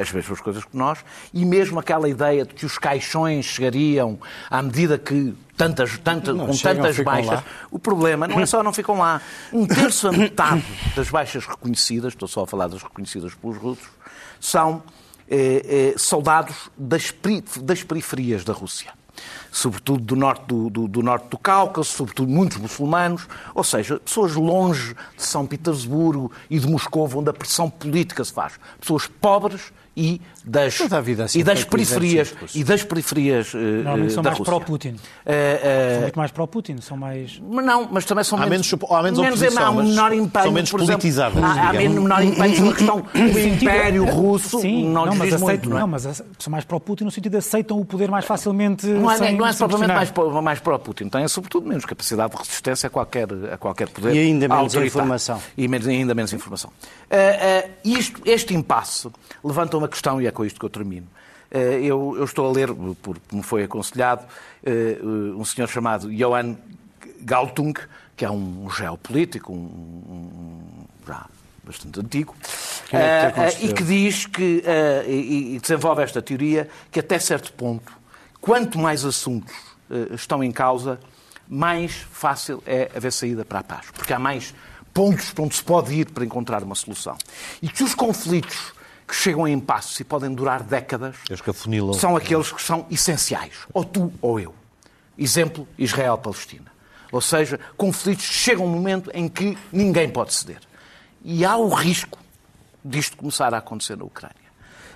[0.00, 0.98] as mesmas coisas que nós,
[1.32, 4.18] e mesmo aquela ideia de que os caixões chegariam
[4.50, 7.32] à medida que tantas, tantas, com chegam, tantas baixas.
[7.32, 7.44] Lá.
[7.70, 9.20] O problema não é só não ficam lá.
[9.52, 10.64] Um terço a metade
[10.94, 13.88] das baixas reconhecidas, estou só a falar das reconhecidas pelos russos,
[14.38, 14.82] são
[15.28, 17.14] eh, eh, soldados das,
[17.62, 18.99] das periferias da Rússia
[19.50, 24.34] sobretudo do norte do, do, do, norte do Cáucaso, sobretudo muitos muçulmanos, ou seja, pessoas
[24.34, 28.54] longe de São Petersburgo e de Moscou, onde a pressão política se faz.
[28.80, 30.80] Pessoas pobres e das,
[31.24, 34.88] assim, e das periferias e das periferias Normalmente são da mais pró-Putin.
[34.88, 37.40] Uh, uh, são muito mais pró-Putin, são mais...
[37.40, 38.70] Não, mas também são há menos...
[38.70, 41.42] menos há menos, menos oposição, há um menor empenho, são menos politizadas.
[41.42, 44.60] Há, há menos menor empenho na questão do Império Russo.
[44.60, 45.80] Sim, não, não mas, aceitam, muito, não, é?
[45.80, 49.18] não, mas são mais pró-Putin no sentido de aceitam o poder mais facilmente Não é,
[49.18, 53.28] sem, não é propriamente mais, mais pró-Putin, têm sobretudo menos capacidade de resistência a qualquer,
[53.52, 55.42] a qualquer poder E ainda menos informação.
[55.56, 56.70] E menos, ainda menos informação.
[57.84, 59.08] Isto, este impasse
[59.42, 61.06] levanta uma questão, e é com isto que eu termino.
[61.50, 62.68] Eh, eu, eu, estou a ler,
[63.02, 64.24] porque me foi aconselhado,
[64.64, 66.56] eh, um senhor chamado Johann
[67.22, 67.74] Galtung,
[68.16, 71.26] que é um geopolítico, um, um, já
[71.64, 72.34] bastante antigo,
[72.88, 74.62] que é que uh, e que diz que,
[75.06, 77.92] e, desenvolve esta teoria, que até certo ponto,
[78.40, 79.54] quanto mais assuntos
[80.12, 80.98] estão em causa,
[81.48, 83.86] mais fácil é haver saída para a paz.
[83.92, 84.54] Porque há mais
[84.92, 87.16] pontos para onde se pode ir para encontrar uma solução.
[87.60, 88.72] E que os conflitos
[89.10, 91.16] que chegam a impasse e podem durar décadas
[91.98, 93.54] são aqueles que são essenciais.
[93.74, 94.54] Ou tu ou eu.
[95.18, 96.70] Exemplo, Israel-Palestina.
[97.10, 100.60] Ou seja, conflitos chegam a um momento em que ninguém pode ceder.
[101.24, 102.20] E há o risco
[102.84, 104.36] disto começar a acontecer na Ucrânia.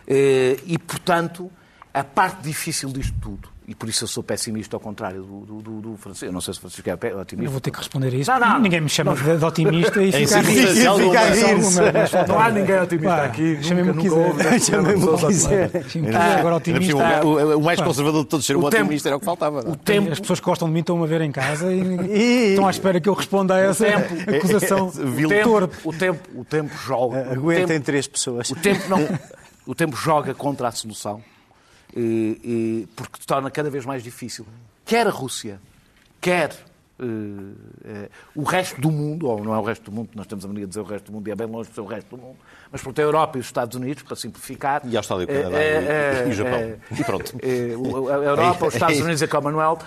[0.07, 1.51] Eh, e, portanto,
[1.93, 5.63] a parte difícil disto tudo e por isso eu sou pessimista ao contrário do, do,
[5.63, 6.27] do, do Francisco.
[6.27, 7.49] Eu não sei se o Francisco é otimista.
[7.49, 8.31] Eu vou ter que responder a isso.
[8.31, 9.39] Não, não, ninguém me chama não.
[9.39, 13.63] de otimista e fica a Não há ninguém otimista aqui.
[13.63, 14.61] Chamem-me quiser.
[14.61, 15.71] Chamem-me quiser.
[16.39, 16.97] Agora otimista.
[17.25, 19.61] O mais conservador de todos ser um otimista era o que faltava.
[19.61, 20.13] O tempo...
[20.13, 23.01] As pessoas que gostam de mim estão a ver em casa e estão à espera
[23.01, 23.87] que eu responda a essa
[24.37, 24.89] acusação
[25.85, 27.33] O tempo, o tempo joga.
[27.33, 28.51] Aguentem três pessoas.
[28.51, 29.09] O tempo, não,
[29.67, 31.23] o tempo joga contra a solução
[32.97, 34.47] porque torna cada vez mais difícil.
[34.85, 35.61] Quer a Rússia,
[36.21, 36.51] quer
[36.99, 40.45] uh, uh, o resto do mundo, ou não é o resto do mundo, nós temos
[40.45, 41.87] a mania de dizer o resto do mundo e é bem longe de ser o
[41.87, 42.37] resto do mundo,
[42.75, 44.83] mas por a Europa e os Estados Unidos, para simplificar.
[44.85, 46.75] E a Austrália, o Canadá uh, e, o Japão.
[46.91, 47.33] e pronto.
[47.41, 49.79] a Europa, os Estados Unidos e a Commonwealth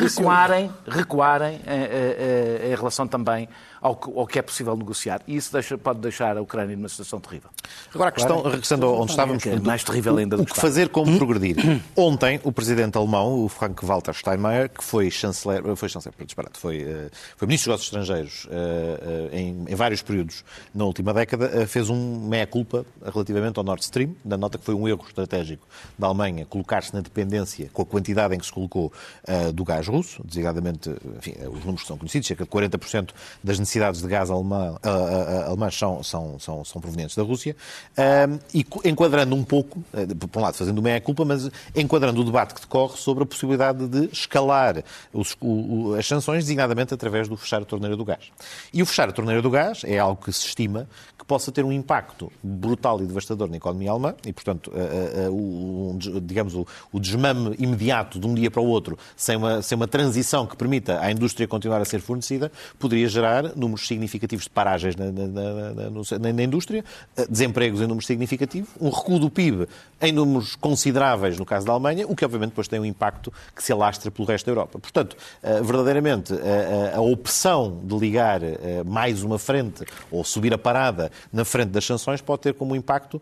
[0.00, 1.60] recuarem, recuarem
[2.64, 3.48] em relação também
[3.80, 5.20] ao que, ao que é possível negociar.
[5.26, 7.50] E isso deixa, pode deixar a Ucrânia numa situação terrível.
[7.94, 9.46] Agora, a questão, regressando onde estávamos...
[9.46, 11.56] É mais terrível ainda o, o que fazer, como progredir.
[11.94, 17.10] Ontem, o presidente alemão, o Frank-Walter Steinmeier, que foi chanceler, foi chanceler, disparate, foi, eh,
[17.36, 20.15] foi ministro dos Negócios Estrangeiros eh, eh, em, em, vários períodos
[20.74, 24.86] na última década, fez um meia-culpa relativamente ao Nord Stream, da nota que foi um
[24.88, 25.66] erro estratégico
[25.98, 28.92] da Alemanha colocar-se na dependência com a quantidade em que se colocou
[29.54, 33.10] do gás russo, designadamente, enfim, os números são conhecidos, cerca de 40%
[33.42, 37.56] das necessidades de gás alemã, uh, uh, alemãs são, são, são, são, provenientes da Rússia,
[37.92, 39.82] uh, e enquadrando um pouco,
[40.30, 44.08] por um lado fazendo meia-culpa, mas enquadrando o debate que decorre sobre a possibilidade de
[44.12, 48.30] escalar os, o, as sanções, designadamente através do fechar a torneira do gás.
[48.72, 50.88] E o fechar a torneira do gás é algo que se estima
[51.18, 54.70] que possa ter um impacto brutal e devastador na economia alemã, e, portanto,
[55.30, 59.88] o, digamos, o, desmame imediato de um dia para o outro, sem uma, sem uma
[59.88, 64.96] transição que permita à indústria continuar a ser fornecida, poderia gerar números significativos de paragens
[64.96, 66.84] na, na, na, na, indústria,
[67.16, 69.66] eh, desempregos em números significativos, um recuo do PIB
[70.00, 73.62] em números consideráveis no caso da Alemanha, o que obviamente depois tem um impacto que
[73.62, 74.78] se alastra pelo resto da Europa.
[74.78, 78.40] Portanto, eh, verdadeiramente, a, eh, a opção de ligar
[78.84, 83.20] mais uma frente ou subir a parada na frente das sanções pode ter como impacto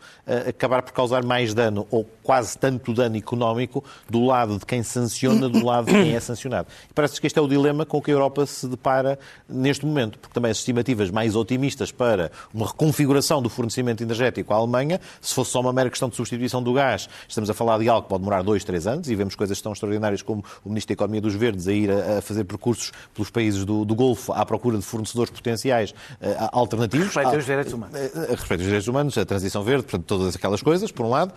[0.49, 5.49] acabar por causar mais dano ou quase tanto dano económico do lado de quem sanciona,
[5.49, 6.69] do lado de quem é sancionado.
[6.91, 10.19] E parece que este é o dilema com que a Europa se depara neste momento
[10.19, 15.35] porque também as estimativas mais otimistas para uma reconfiguração do fornecimento energético à Alemanha, se
[15.35, 18.09] fosse só uma mera questão de substituição do gás, estamos a falar de algo que
[18.09, 21.21] pode demorar dois, três anos, e vemos coisas tão extraordinárias como o Ministro da Economia
[21.21, 24.85] dos Verdes a ir a, fazer percursos pelos países do, do Golfo à procura de
[24.85, 27.07] fornecedores potenciais uh, alternativos.
[27.07, 27.97] Respeito aos direitos humanos.
[27.97, 31.33] Uh, respeito aos direitos humanos, a transição verde, portanto, todas aquelas coisas, por um lado.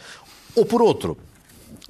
[0.56, 1.17] Ou por outro,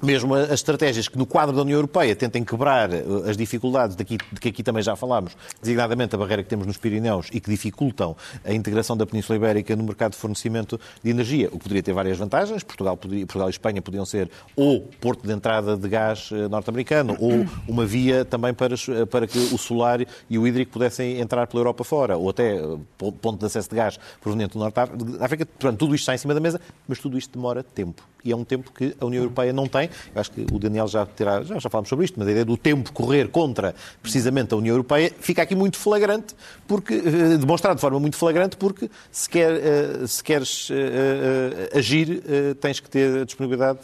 [0.02, 4.04] mesmo as estratégias que no quadro da União Europeia tentem quebrar eh, as dificuldades de
[4.04, 8.16] que aqui também já falámos, designadamente a barreira que temos nos Pirineus e que dificultam
[8.44, 11.92] a integração da Península Ibérica no mercado de fornecimento de energia, o que poderia ter
[11.92, 12.62] várias vantagens.
[12.62, 17.16] Portugal, poderia, Portugal e Espanha podiam ser ou porto de entrada de gás eh, norte-americano
[17.18, 21.46] ou uma via também para, eh, para que o solar e o hídrico pudessem entrar
[21.46, 22.60] pela Europa fora, ou até
[22.96, 25.44] ponto de acesso de gás proveniente do Norte da África.
[25.44, 28.02] Portanto, tudo isto está em cima da mesa, mas tudo isto demora tempo.
[28.24, 30.86] E é um tempo que a União Europeia não tem eu acho que o Daniel
[30.86, 34.54] já terá, já, já falámos sobre isto, mas a ideia do tempo correr contra precisamente
[34.54, 36.34] a União Europeia fica aqui muito flagrante,
[36.66, 42.22] porque, eh, demonstrado de forma muito flagrante, porque se, quer, eh, se queres eh, agir,
[42.60, 43.80] tens que ter a disponibilidade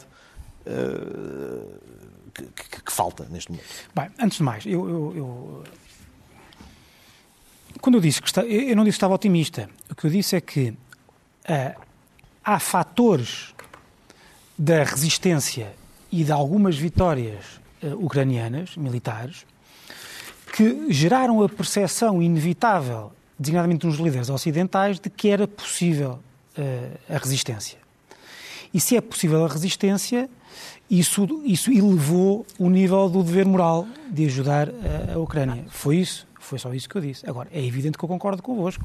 [2.35, 3.67] que, que, que, falta neste momento.
[3.95, 5.65] Bem, antes de mais, eu, eu, eu...
[7.81, 9.69] quando eu disse que está, eu não disse que estava otimista.
[9.91, 11.81] O que eu disse é que uh,
[12.45, 13.55] há fatores
[14.57, 15.75] da resistência
[16.15, 17.45] e de algumas vitórias
[17.83, 19.45] uh, ucranianas, militares,
[20.55, 26.21] que geraram a percepção inevitável, designadamente nos líderes ocidentais, de que era possível
[26.57, 27.79] uh, a resistência.
[28.73, 30.31] E se é possível a resistência,
[30.89, 35.65] isso, isso elevou o nível do dever moral de ajudar a, a Ucrânia.
[35.69, 37.29] Foi isso, foi só isso que eu disse.
[37.29, 38.85] Agora, é evidente que eu concordo convosco.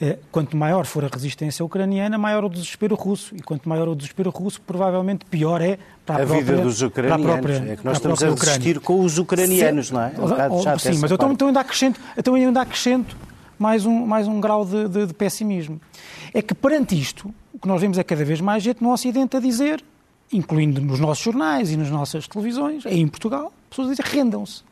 [0.00, 3.34] Eh, quanto maior for a resistência ucraniana, maior o desespero russo.
[3.34, 6.82] E quanto maior o desespero russo, provavelmente pior é para a, a própria, vida dos
[6.82, 7.26] ucranianos.
[7.26, 10.12] Própria, é que nós estamos a resistir com os ucranianos, não é?
[10.16, 13.16] é um sim, mas eu então, então, ainda acrescento, então ainda acrescento
[13.58, 15.80] mais um, mais um grau de, de, de pessimismo.
[16.32, 19.36] É que perante isto, o que nós vemos é cada vez mais gente no Ocidente
[19.36, 19.84] a dizer,
[20.32, 24.69] incluindo nos nossos jornais e nas nossas televisões, aí em Portugal, pessoas a dizer rendam-se.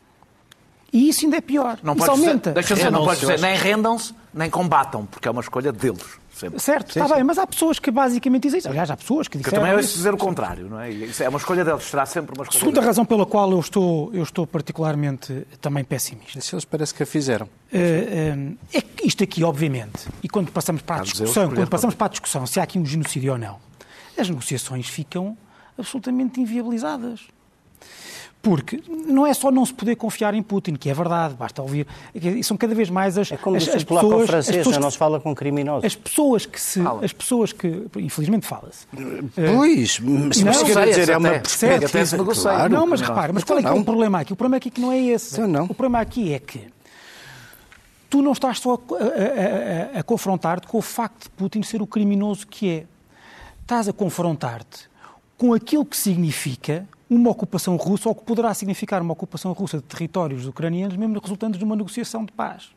[0.93, 1.79] E isso ainda é pior.
[1.83, 2.53] Não isso aumenta.
[2.53, 6.19] Deixa dizer, não pode dizer nem rendam-se, nem combatam, porque é uma escolha deles.
[6.39, 6.61] Sempre.
[6.61, 8.69] Certo, está bem, mas há pessoas que basicamente dizem isso.
[8.69, 9.51] Aliás, há pessoas que dizem.
[9.51, 10.89] Que também é dizer o contrário, não é?
[10.89, 12.61] Isso é uma escolha deles, será sempre uma escolha.
[12.61, 12.87] Segunda deles.
[12.87, 16.39] razão pela qual eu estou, eu estou particularmente também pessimista.
[16.39, 17.47] Isso eles parece que a fizeram.
[17.47, 21.97] Uh, uh, é que isto aqui, obviamente, e quando passamos para a discussão, quando passamos
[21.97, 23.59] para a discussão se há aqui um genocídio ou não,
[24.17, 25.37] as negociações ficam
[25.77, 27.23] absolutamente inviabilizadas.
[28.41, 31.87] Porque não é só não se poder confiar em Putin, que é verdade, basta ouvir.
[32.43, 34.29] São cada vez mais as, é como as, as pessoas.
[34.29, 35.85] Francês, as pessoas não se fala com criminosos.
[35.85, 36.81] As pessoas que se.
[36.81, 37.05] Fala.
[37.05, 37.87] As pessoas que.
[37.97, 38.87] Infelizmente fala-se.
[39.35, 42.35] Pois, mas não, quer dizer, é uma perspectiva.
[42.35, 44.33] Claro, não, mas repara, mas qual é, que é o problema aqui?
[44.33, 45.41] O problema aqui que não é esse.
[45.41, 45.65] Não.
[45.65, 46.69] O problema aqui é que
[48.09, 51.83] tu não estás só a, a, a, a confrontar-te com o facto de Putin ser
[51.83, 52.85] o criminoso que é.
[53.63, 54.89] Estás a confrontar-te
[55.37, 59.85] com aquilo que significa uma ocupação russa ou que poderá significar uma ocupação russa de
[59.85, 62.71] territórios ucranianos, mesmo resultando de uma negociação de paz.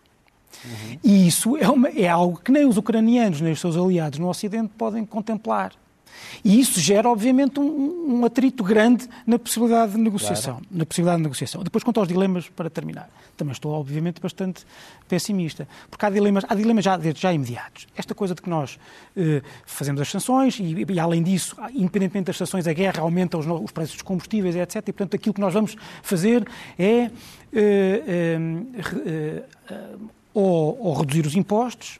[0.63, 0.97] Uhum.
[1.03, 4.29] E isso é, uma, é algo que nem os ucranianos nem os seus aliados no
[4.29, 5.73] Ocidente podem contemplar.
[6.43, 10.55] E isso gera, obviamente, um, um atrito grande na possibilidade de negociação.
[10.55, 10.67] Claro.
[10.71, 11.63] Na possibilidade de negociação.
[11.63, 14.65] Depois, quanto aos dilemas, para terminar, também estou, obviamente, bastante
[15.07, 15.67] pessimista.
[15.89, 17.87] Porque há dilemas, há dilemas já, já imediatos.
[17.95, 18.79] Esta coisa de que nós
[19.15, 23.45] eh, fazemos as sanções e, e, além disso, independentemente das sanções, a guerra aumenta os,
[23.45, 24.75] os, preços dos combustíveis, etc.
[24.77, 26.47] E, portanto, aquilo que nós vamos fazer
[26.77, 27.11] é
[27.53, 29.95] eh, eh, eh,
[30.33, 31.99] ou, ou reduzir os impostos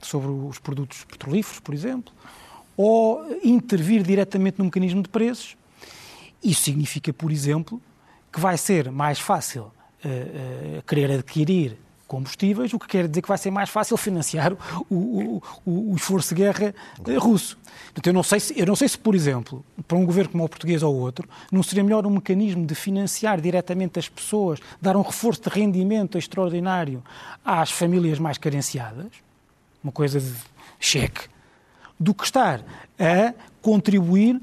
[0.00, 2.12] sobre os produtos petrolíferos, por exemplo,
[2.78, 5.56] ou intervir diretamente no mecanismo de preços.
[6.42, 7.82] Isso significa, por exemplo,
[8.32, 9.68] que vai ser mais fácil uh,
[10.78, 14.52] uh, querer adquirir combustíveis, o que quer dizer que vai ser mais fácil financiar
[14.88, 17.58] o, o, o, o esforço de guerra uh, russo.
[18.06, 20.48] Eu não, sei se, eu não sei se, por exemplo, para um governo como o
[20.48, 25.02] português ou outro, não seria melhor um mecanismo de financiar diretamente as pessoas, dar um
[25.02, 27.02] reforço de rendimento extraordinário
[27.44, 29.10] às famílias mais carenciadas,
[29.82, 30.32] uma coisa de
[30.78, 31.28] cheque,
[31.98, 32.62] do que estar
[32.98, 34.40] a contribuir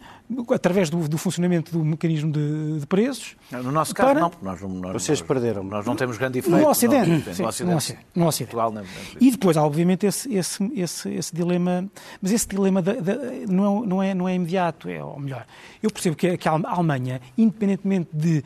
[0.54, 3.36] através do, do, funcionamento do mecanismo de, de, preços.
[3.52, 4.20] No nosso caso, para...
[4.20, 5.64] não, nós, nós, Vocês perderam.
[5.64, 6.58] Nós não temos grande efeito.
[6.58, 7.10] No Ocidente.
[7.10, 8.06] No, sim, no Ocidente.
[8.16, 8.56] No Ocidente.
[8.56, 8.84] Portugal,
[9.20, 11.88] e depois há, obviamente, esse, esse, esse, esse dilema.
[12.22, 15.46] Mas esse dilema de, de, não, é, não, é, não é imediato, é, ou melhor.
[15.82, 18.44] Eu percebo que, que a Alemanha, independentemente de uh,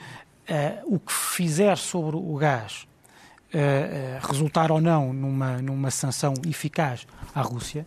[0.95, 2.88] o que fizer sobre o gás,
[3.54, 7.86] uh, uh, resultar ou não numa, numa sanção eficaz à Rússia,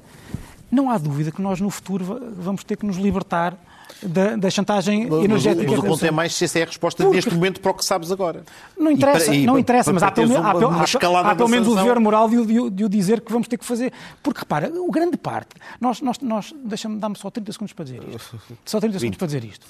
[0.73, 3.57] não há dúvida que nós no futuro vamos ter que nos libertar
[4.03, 5.71] da, da chantagem mas, energética.
[5.71, 7.17] Mas o ponto é mais se essa é a resposta Porque...
[7.17, 8.43] neste momento para o que sabes agora.
[8.77, 11.75] Não interessa, para, não interessa, mas há pelo, uma, há, há, há pelo menos o
[11.75, 13.93] dever moral de, de, de, o dizer que vamos ter que fazer.
[14.23, 18.03] Porque repara, o grande parte, nós, nós, nós deixa-me, dá-me só 30 segundos para dizer
[18.09, 18.41] isto.
[18.65, 19.67] Só 30 segundos para dizer isto.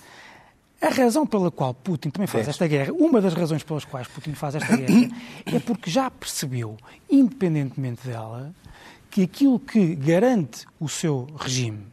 [0.81, 4.35] A razão pela qual Putin também faz esta guerra, uma das razões pelas quais Putin
[4.35, 5.11] faz esta guerra,
[5.47, 6.77] é porque já percebeu,
[7.09, 8.53] independentemente dela,
[9.12, 11.85] que aquilo que garante o seu regime,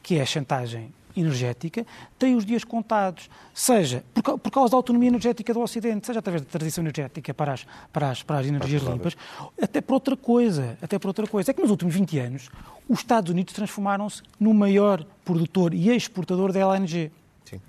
[0.00, 1.84] que é a chantagem energética
[2.16, 6.44] tem os dias contados, seja por, por, causa da autonomia energética do Ocidente, seja através
[6.44, 9.16] da transição energética para as, para as, para as energias limpas,
[9.60, 11.50] até por outra coisa, até por outra coisa.
[11.50, 12.48] É que nos últimos 20 anos
[12.88, 17.10] os Estados Unidos transformaram-se no maior produtor e exportador da LNG.
[17.46, 17.60] Sim.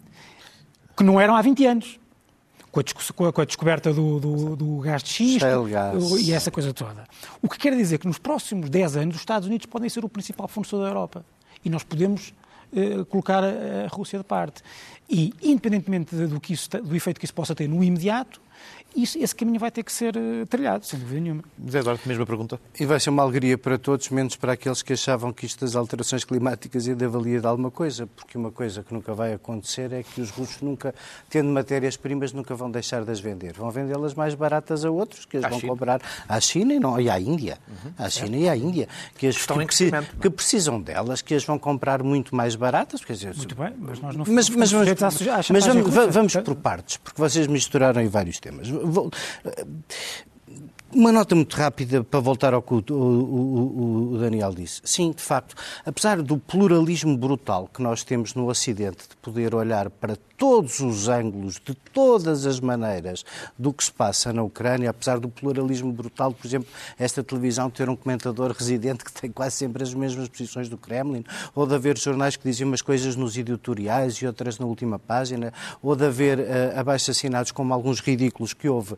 [0.95, 1.99] Que não eram há 20 anos.
[2.71, 2.79] Com
[3.25, 5.45] a, com a descoberta do, do, do, gás de xisto
[6.21, 7.03] e essa coisa toda.
[7.41, 10.09] O que quer dizer que nos próximos 10 anos os Estados Unidos podem ser o
[10.09, 11.25] principal fornecedor da Europa.
[11.65, 12.33] E nós podemos
[12.73, 14.63] eh, colocar a, a, Rússia de parte.
[15.09, 18.41] E, independentemente do, que isso, do efeito que isso possa ter no imediato,
[18.95, 21.43] isso, esse caminho vai ter que ser uh, trilhado, sem dúvida nenhuma.
[21.63, 22.59] José Eduardo, mesma pergunta.
[22.79, 25.75] E vai ser uma alegria para todos, menos para aqueles que achavam que isto das
[25.75, 30.03] alterações climáticas ia valia de alguma coisa, porque uma coisa que nunca vai acontecer é
[30.03, 30.93] que os russos nunca,
[31.29, 33.53] tendo matérias-primas, nunca vão deixar de as vender.
[33.53, 35.71] Vão vendê-las mais baratas a outros, que as à vão China.
[35.71, 37.57] comprar à China e, não, e à Índia.
[37.67, 38.87] Uhum, à China e à Índia.
[39.17, 43.03] Que, as, que, preci, que, precisam delas, que as vão comprar muito mais baratas.
[43.03, 44.89] Quer dizer, muito bem, mas nós não mas, mas, vamos,
[45.49, 48.67] mas vamos, vamos por partes, porque vocês misturaram em vários temas.
[50.93, 54.81] Uma nota muito rápida para voltar ao que o, o, o, Daniel disse.
[54.83, 59.89] Sim, de facto, apesar do pluralismo brutal que nós temos no Ocidente, de poder olhar
[59.89, 63.23] para todos os ângulos, de todas as maneiras,
[63.59, 67.87] do que se passa na Ucrânia, apesar do pluralismo brutal, por exemplo, esta televisão ter
[67.87, 71.23] um comentador residente que tem quase sempre as mesmas posições do Kremlin,
[71.53, 75.53] ou de haver jornais que diziam umas coisas nos editoriais e outras na última página,
[75.79, 76.43] ou de haver uh,
[76.79, 78.97] abaixo-assinados como alguns ridículos que houve, uh,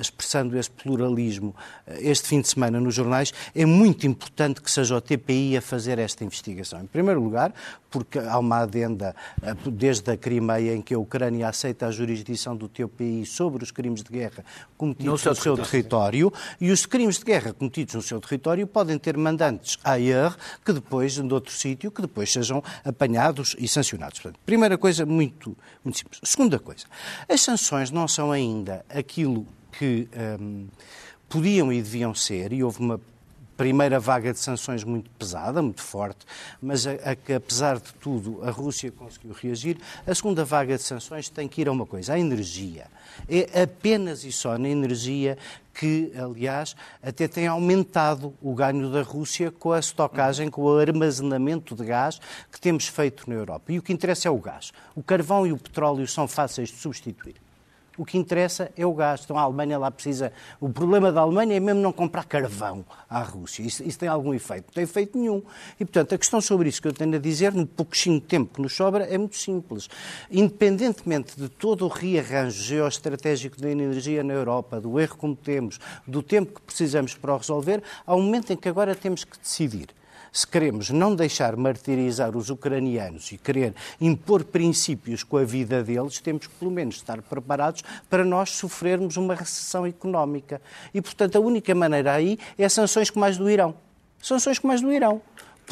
[0.00, 1.48] expressando esse pluralismo
[1.88, 5.60] uh, este fim de semana nos jornais, é muito importante que seja o TPI a
[5.60, 6.80] fazer esta investigação.
[6.80, 7.52] Em primeiro lugar,
[7.90, 9.16] porque há uma adenda
[9.66, 13.70] desde a Crimeia em que a Ucrânia aceita a jurisdição do teu país sobre os
[13.70, 14.44] crimes de guerra
[14.76, 18.66] cometidos no seu, no seu território, e os crimes de guerra cometidos no seu território
[18.66, 24.20] podem ter mandantes ayer que depois, de outro sítio, que depois sejam apanhados e sancionados.
[24.20, 26.20] Portanto, primeira coisa, muito, muito simples.
[26.22, 26.86] Segunda coisa,
[27.28, 30.08] as sanções não são ainda aquilo que
[30.40, 30.66] hum,
[31.28, 33.00] podiam e deviam ser, e houve uma
[33.60, 36.24] primeira vaga de sanções muito pesada, muito forte,
[36.62, 39.76] mas a, a que, apesar de tudo, a Rússia conseguiu reagir.
[40.06, 42.86] A segunda vaga de sanções tem que ir a uma coisa, a energia.
[43.28, 45.36] É apenas e só na energia
[45.74, 51.76] que, aliás, até tem aumentado o ganho da Rússia com a estocagem, com o armazenamento
[51.76, 52.18] de gás
[52.50, 53.70] que temos feito na Europa.
[53.70, 54.72] E o que interessa é o gás.
[54.96, 57.36] O carvão e o petróleo são fáceis de substituir.
[58.00, 59.20] O que interessa é o gás.
[59.22, 60.32] Então a Alemanha lá precisa.
[60.58, 63.62] O problema da Alemanha é mesmo não comprar carvão à Rússia.
[63.62, 64.68] Isso, isso tem algum efeito?
[64.68, 65.42] Não tem efeito nenhum.
[65.78, 68.62] E, portanto, a questão sobre isso que eu tenho a dizer, no pouquinho tempo que
[68.62, 69.90] nos sobra, é muito simples.
[70.30, 76.22] Independentemente de todo o rearranjo geoestratégico da energia na Europa, do erro que cometemos, do
[76.22, 79.88] tempo que precisamos para o resolver, há um momento em que agora temos que decidir
[80.32, 86.20] se queremos não deixar martirizar os ucranianos e querer impor princípios com a vida deles,
[86.20, 90.60] temos que, pelo menos, estar preparados para nós sofrermos uma recessão económica.
[90.94, 93.74] E, portanto, a única maneira aí é sanções como as do Irão.
[94.22, 95.22] Sanções como as do Irão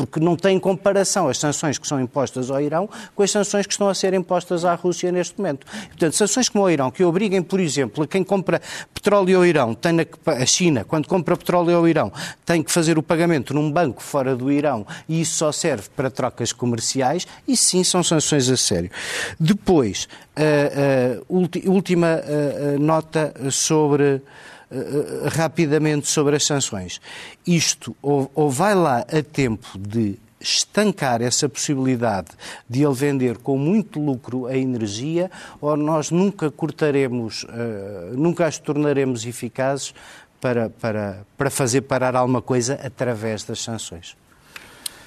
[0.06, 3.72] porque não tem comparação as sanções que são impostas ao Irão com as sanções que
[3.72, 5.66] estão a ser impostas à Rússia neste momento.
[5.88, 8.60] Portanto, sanções como ao Irão, que obriguem, por exemplo, a quem compra
[8.92, 12.12] petróleo ao Irão, tem a China, quando compra petróleo ao Irão,
[12.44, 16.10] tem que fazer o pagamento num banco fora do Irão e isso só serve para
[16.10, 18.90] trocas comerciais, e sim são sanções a sério.
[19.38, 24.22] Depois, a, a última a, nota sobre
[24.70, 27.00] eh, rapidamente sobre as sanções.
[27.46, 32.28] Isto ou, ou vai lá a tempo de estancar essa possibilidade
[32.68, 38.58] de ele vender com muito lucro a energia, ou nós nunca cortaremos, uh, nunca as
[38.58, 39.94] tornaremos eficazes
[40.40, 44.16] para, para, para fazer parar alguma coisa através das sanções.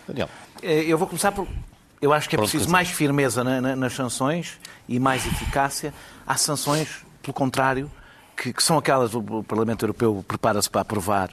[0.08, 0.30] Daniel.
[0.62, 1.48] Eh, eu vou começar por.
[2.02, 5.94] Eu acho que é preciso mais firmeza na, na, nas sanções e mais eficácia.
[6.26, 7.90] Há sanções, pelo contrário,
[8.42, 11.30] que, que são aquelas o Parlamento Europeu prepara-se para aprovar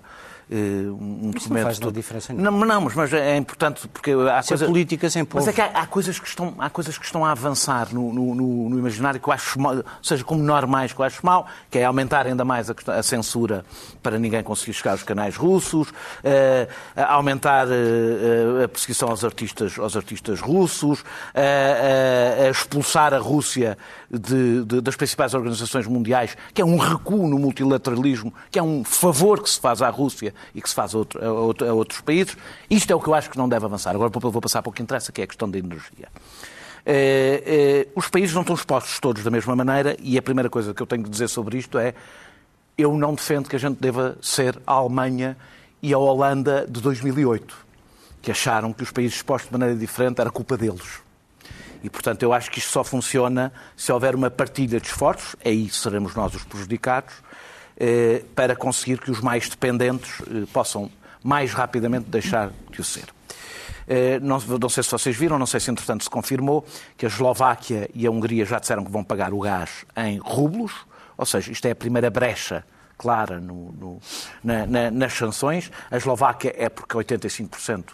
[0.51, 1.51] um Isso documento.
[1.51, 1.95] Não faz todo...
[1.95, 4.67] diferença Não, não, mas é importante porque há coisas.
[4.67, 5.45] política sem povo.
[5.45, 8.13] Mas é que há, há, coisas que estão, há coisas que estão a avançar no,
[8.13, 11.25] no, no, no imaginário que eu acho mal, ou seja, como normais que eu acho
[11.25, 13.65] mal, que é aumentar ainda mais a, a censura
[14.03, 15.95] para ninguém conseguir chegar aos canais russos, uh,
[17.09, 21.05] aumentar uh, a perseguição aos artistas, aos artistas russos,
[22.51, 23.77] expulsar a Rússia
[24.11, 28.83] de, de, das principais organizações mundiais, que é um recuo no multilateralismo, que é um
[28.85, 31.73] favor que se faz à Rússia e que se faz a, outro, a, outro, a
[31.73, 32.37] outros países.
[32.71, 33.95] Isto é o que eu acho que não deve avançar.
[33.95, 36.09] Agora vou passar para o que interessa, que é a questão da energia.
[36.87, 40.73] Eh, eh, os países não estão expostos todos da mesma maneira e a primeira coisa
[40.73, 41.95] que eu tenho que dizer sobre isto é
[42.79, 45.37] eu não defendo que a gente deva ser a Alemanha
[45.83, 47.57] e a Holanda de 2008,
[48.23, 51.01] que acharam que os países expostos de maneira diferente era culpa deles.
[51.83, 55.69] E, portanto, eu acho que isto só funciona se houver uma partilha de esforços, aí
[55.69, 57.15] seremos nós os prejudicados,
[58.35, 60.91] para conseguir que os mais dependentes eh, possam
[61.23, 63.07] mais rapidamente deixar de o ser.
[63.87, 66.67] Eh, não, não, sei se vocês viram, não sei se entretanto se confirmou,
[66.97, 70.73] que a Eslováquia e a Hungria já disseram que vão pagar o gás em rublos,
[71.17, 72.65] ou seja, isto é a primeira brecha
[72.99, 74.01] clara no, no,
[74.43, 75.71] na, na, nas sanções.
[75.91, 77.85] A Eslováquia é porque 85%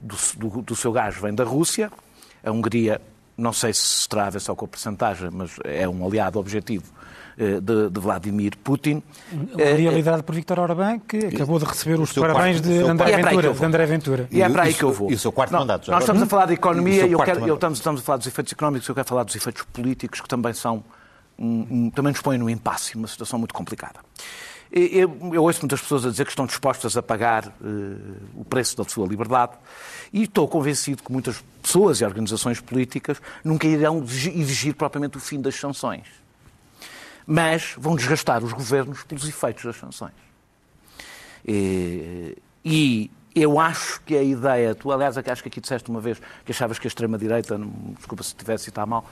[0.00, 1.92] do, do, do, seu gás vem da Rússia,
[2.42, 3.00] a Hungria
[3.36, 6.90] não sei se terá a ver só com a porcentagem, mas é um aliado objetivo
[6.92, 6.95] eh,
[7.36, 9.02] de, de, Vladimir Putin.
[9.32, 13.10] Um dia liderado por Victor Orbán, que acabou de receber os parabéns quarto, de, André
[13.12, 14.28] é Ventura, de André Ventura.
[14.30, 15.10] E é para aí que eu vou.
[15.10, 15.90] E o seu quarto não, mandato.
[15.90, 18.26] Nós estamos a falar de economia e eu quero, eu estamos, estamos a falar dos
[18.26, 20.82] efeitos económicos, eu quero falar dos efeitos políticos, que também são
[21.94, 24.00] também nos põem no impasse, uma situação muito complicada.
[24.72, 27.50] Eu, eu, ouço muitas pessoas a dizer que estão dispostas a pagar uh,
[28.34, 29.52] o preço da sua liberdade
[30.12, 35.40] e estou convencido que muitas pessoas e organizações políticas nunca irão exigir propriamente o fim
[35.40, 36.25] das sanções
[37.26, 40.12] mas vão desgastar os governos pelos efeitos das sanções.
[41.46, 46.20] E, e eu acho que a ideia, tu aliás acho que aqui disseste uma vez
[46.44, 47.60] que achavas que a extrema-direita,
[47.96, 49.04] desculpa se tivesse citado mal,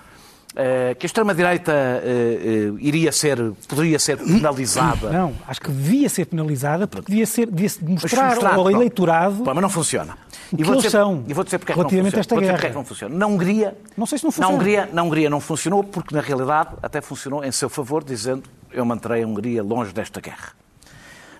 [0.98, 5.10] que a extrema-direita uh, uh, iria ser, poderia ser penalizada.
[5.10, 9.42] Não, acho que devia ser penalizada porque devia, ser, devia mostrar, mostrar ao eleitorado.
[9.44, 10.16] Mas não funciona.
[10.52, 11.24] O que eles dizer, são.
[11.26, 12.52] E vou dizer porque é relativamente a esta guerra.
[12.52, 13.16] Porque é que não funciona.
[13.16, 14.52] Na Hungria, não sei se não funciona.
[14.52, 18.44] Na Hungria, na Hungria não funcionou porque, na realidade, até funcionou em seu favor, dizendo
[18.70, 20.52] eu manterei a Hungria longe desta guerra.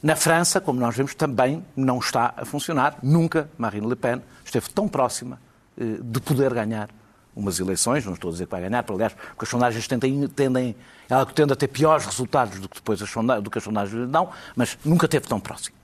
[0.02, 2.96] Na França, como nós vemos, também não está a funcionar.
[3.00, 5.38] Nunca Marine Le Pen esteve tão próxima
[5.76, 6.88] de poder ganhar
[7.34, 10.76] umas eleições, não estou a dizer que vai ganhar, aliás, porque as sondagens tendem, tendem,
[11.08, 14.08] ela tende a ter piores resultados do que depois as sondagens, do que as sondagens
[14.08, 15.76] dão, mas nunca teve tão próximo.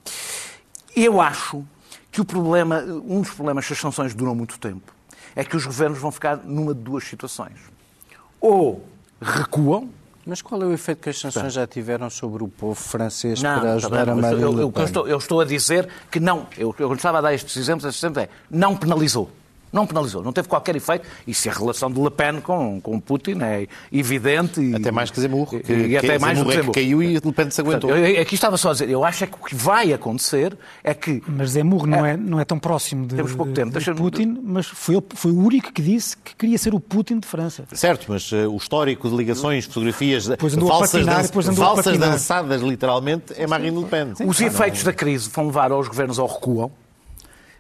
[0.95, 1.65] Eu acho
[2.11, 4.93] que o problema, um dos problemas se as sanções duram muito tempo,
[5.35, 7.59] é que os governos vão ficar numa de duas situações.
[8.41, 8.85] Ou
[9.21, 9.91] recuam,
[10.27, 13.61] mas qual é o efeito que as sanções já tiveram sobre o povo francês não,
[13.61, 16.47] para ajudar a Marine eu, eu, eu, estou, eu estou a dizer que não.
[16.57, 19.31] Eu, eu estava a dar estes exemplos, estes exemplos é, não penalizou.
[19.73, 21.07] Não penalizou, não teve qualquer efeito.
[21.27, 24.61] E se a relação de Le Pen com, com Putin é evidente.
[24.61, 25.49] E, até mais que Zemmour.
[25.49, 27.91] Que, e, até mais Zemmour, é que caiu e Le Pen se aguentou.
[27.91, 30.57] Portanto, eu, aqui estava só a dizer, eu acho é que o que vai acontecer
[30.83, 31.23] é que.
[31.27, 33.79] Mas Zemmour não é, é não é tão próximo de, temos pouco tempo.
[33.79, 37.27] de Putin, mas foi, foi o único que disse que queria ser o Putin de
[37.27, 37.65] França.
[37.73, 43.35] Certo, mas uh, o histórico de ligações, fotografias depois falsas, patinar, dan falsas dançadas, literalmente,
[43.37, 44.15] é Marine Le Pen.
[44.15, 46.71] Sim, Os efeitos da crise vão levar aos governos ou recuam,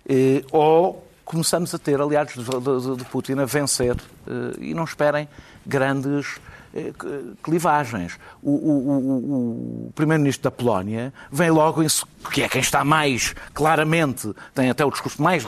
[0.08, 5.28] eh, ou começamos a ter aliados de, de, Putin a vencer uh, e não esperem
[5.64, 6.38] grandes
[6.74, 8.18] uh, clivagens.
[8.42, 11.86] O, o, o, o primeiro-ministro da Polónia vem logo, em,
[12.32, 15.46] que é quem está mais claramente, tem até o discurso mais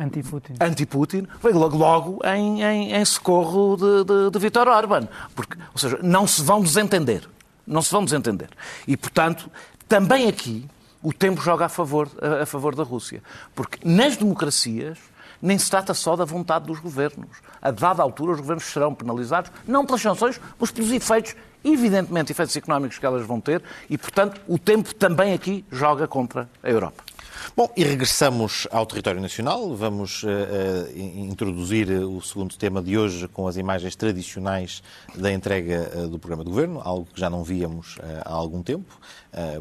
[0.00, 0.54] Anti-Putin.
[0.60, 5.06] Anti-Putin, veio logo, logo em, em, em socorro de, de, de Viktor Orban.
[5.32, 7.22] Porque, ou seja, não se vão desentender.
[7.64, 8.48] Não se vão desentender.
[8.86, 9.48] E, portanto,
[9.88, 10.68] também aqui
[11.02, 13.22] o tempo joga a favor, a, a favor da Rússia.
[13.54, 14.98] Porque nas democracias
[15.40, 17.28] nem se trata só da vontade dos governos.
[17.62, 22.56] A dada altura, os governos serão penalizados, não pelas sanções, mas pelos efeitos, evidentemente, efeitos
[22.56, 27.07] económicos que elas vão ter, e, portanto, o tempo também aqui joga contra a Europa.
[27.56, 29.74] Bom, e regressamos ao território nacional.
[29.74, 34.82] Vamos uh, uh, introduzir o segundo tema de hoje com as imagens tradicionais
[35.14, 38.98] da entrega uh, do programa de governo, algo que já não víamos há algum tempo.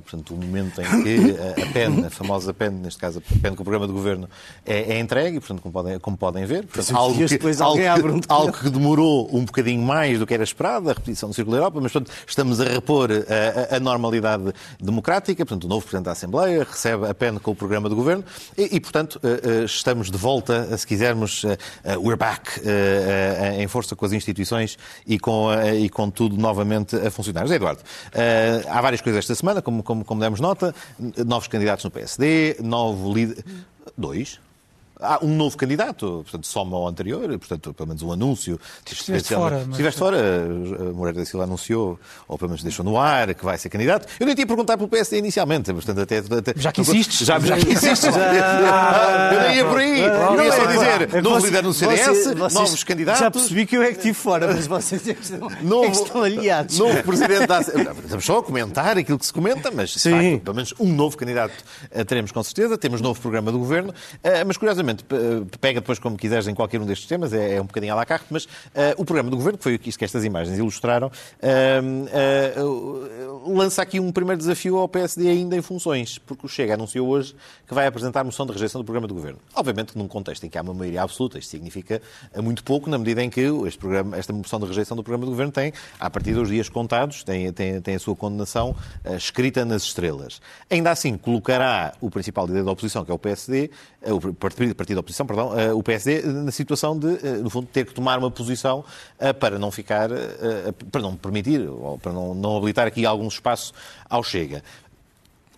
[0.04, 3.62] portanto, o momento em que a PEN, a famosa PEN, neste caso a PEN com
[3.62, 4.30] o programa de governo,
[4.66, 6.66] é, é entregue, portanto, como podem, como podem ver.
[6.66, 10.90] Portanto, algo, que, algo, que, algo que demorou um bocadinho mais do que era esperado,
[10.90, 15.46] a repetição do Círculo da Europa, mas portanto, estamos a repor a, a, normalidade democrática.
[15.46, 18.24] Portanto, o novo Presidente da Assembleia recebe a PEN com o programa de governo
[18.58, 22.62] e, e portanto, eh, eh, estamos de volta, se quisermos, eh, we're back
[23.58, 25.50] em força com as instituições e com,
[25.80, 27.42] e com tudo novamente a funcionar.
[27.42, 27.82] José Eduardo,
[28.70, 30.74] há várias coisas esta semana, como, como, como demos nota,
[31.26, 33.44] novos candidatos no PSD, novo líder.
[33.98, 34.40] Dois?
[35.00, 38.60] Há um novo candidato, portanto, soma ao anterior, portanto, pelo menos um anúncio.
[38.86, 39.64] Se estiveste fora.
[39.64, 40.18] Se estiveste fora,
[40.94, 44.08] Moreira da Silva anunciou, ou pelo menos deixou no ar, que vai ser candidato.
[44.20, 46.18] Eu nem tinha perguntado pelo PSD inicialmente, portanto, até.
[46.18, 47.28] até já que insistes.
[47.28, 48.14] Já, já que insistes.
[48.14, 49.32] Já...
[49.34, 50.00] Eu nem ia por aí.
[50.00, 53.20] Eu não ia dizer, é novo você, líder no CDS, você, novos candidatos.
[53.20, 55.92] Já percebi que eu é que estive fora, mas vocês é que estão, novo, é
[55.92, 56.80] que estão aliados.
[56.80, 57.62] Novo presidente da.
[57.62, 60.12] Estamos só a comentar aquilo que se comenta, mas, Sim.
[60.12, 61.54] Facto, pelo menos um novo candidato
[62.08, 62.78] teremos com certeza.
[62.78, 63.94] Temos novo programa do governo,
[64.46, 65.04] mas curiosamente, rapidamente,
[65.60, 68.06] pega depois como quiseres em qualquer um destes temas, é, é um bocadinho à la
[68.06, 68.50] carte, mas uh,
[68.98, 74.00] o programa do Governo, que foi isso que estas imagens ilustraram, uh, uh, lança aqui
[74.00, 77.36] um primeiro desafio ao PSD ainda em funções, porque o Chega anunciou hoje
[77.68, 79.40] que vai apresentar moção de rejeição do programa do Governo.
[79.56, 82.02] Obviamente num contexto em que há uma maioria absoluta, isto significa
[82.42, 85.32] muito pouco, na medida em que este programa, esta moção de rejeição do programa do
[85.32, 88.76] Governo tem, a partir dos dias contados, tem, tem, tem a sua condenação
[89.18, 90.42] escrita nas estrelas.
[90.70, 93.70] Ainda assim, colocará o principal líder da oposição, que é o PSD,
[94.12, 97.08] o partido, partido da oposição, perdão, o PSD na situação de,
[97.42, 98.86] no fundo, ter que tomar uma posição
[99.40, 100.10] para não ficar,
[100.92, 103.74] para não permitir, ou para não, não habilitar aqui algum espaço
[104.10, 104.64] ao Chega.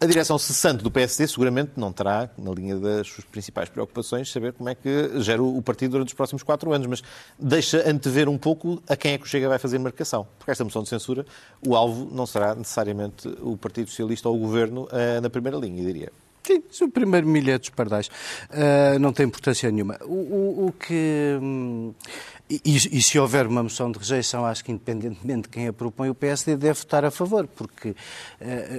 [0.01, 4.53] A direção cessante do PSD seguramente não terá, na linha das suas principais preocupações, saber
[4.53, 7.03] como é que gera o partido durante os próximos quatro anos, mas
[7.37, 10.25] deixa antever um pouco a quem é que o Chega vai fazer marcação.
[10.37, 11.25] Porque esta moção de censura,
[11.67, 14.87] o alvo não será necessariamente o Partido Socialista ou o Governo
[15.21, 16.13] na primeira linha, diria.
[16.43, 19.97] Sim, o primeiro milhete dos pardais uh, não tem importância nenhuma.
[20.01, 21.37] O, o, o que.
[21.41, 21.93] Hum,
[22.49, 26.09] e, e, se houver uma moção de rejeição, acho que independentemente de quem a propõe,
[26.09, 27.95] o PSD deve votar a favor, porque uh,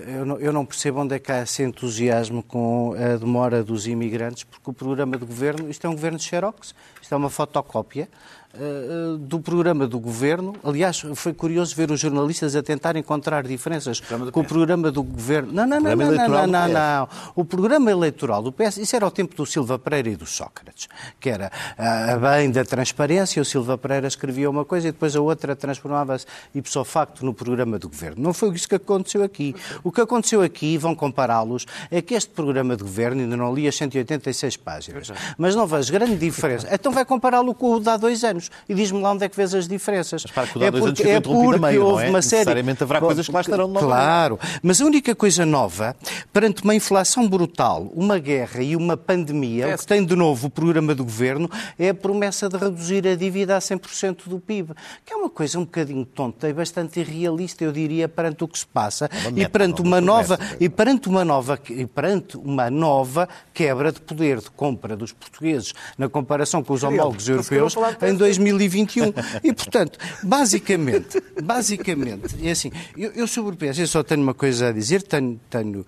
[0.08, 3.86] eu, não, eu, não, percebo onde é que há esse entusiasmo com a demora dos
[3.86, 7.30] imigrantes, porque o programa de governo, isto é um governo de xerox, isto é uma
[7.30, 8.08] fotocópia.
[8.52, 10.56] Uh, do programa do governo.
[10.64, 15.52] Aliás, foi curioso ver os jornalistas a tentar encontrar diferenças com o programa do governo.
[15.52, 17.08] Não, não, não, não, não, não, não.
[17.36, 20.88] O programa eleitoral do PS, isso era o tempo do Silva Pereira e do Sócrates,
[21.20, 23.40] que era uh, bem da transparência.
[23.40, 27.78] O Silva Pereira escrevia uma coisa e depois a outra transformava-se ipso facto no programa
[27.78, 28.20] do governo.
[28.20, 29.54] Não foi isso que aconteceu aqui.
[29.84, 33.68] O que aconteceu aqui, vão compará-los, é que este programa de governo, ainda não li
[33.68, 36.66] as 186 páginas, mas não vejo grande diferença.
[36.72, 39.28] Então vai compará-lo com o de há dois anos anos e diz-me lá onde é
[39.28, 40.22] que vês as diferenças.
[40.24, 42.08] Mas para que é porque, é porque meio, houve é?
[42.08, 42.40] uma série.
[42.40, 45.94] Necessariamente haverá coisas que lá estarão de Claro, mas a única coisa nova,
[46.32, 49.74] perante uma inflação brutal, uma guerra e uma pandemia, é.
[49.74, 53.14] o que tem de novo o programa do governo é a promessa de reduzir a
[53.14, 54.72] dívida a 100% do PIB,
[55.04, 58.58] que é uma coisa um bocadinho tonta e bastante irrealista, eu diria, perante o que
[58.58, 63.92] se passa e perante uma nova e perante uma nova e perante uma nova quebra
[63.92, 69.12] de poder de compra dos portugueses na comparação com os homólogos europeus em 2021.
[69.42, 74.34] E, portanto, basicamente, basicamente, é assim, eu, eu sobre o PS, eu só tenho uma
[74.34, 75.86] coisa a dizer, tenho, tenho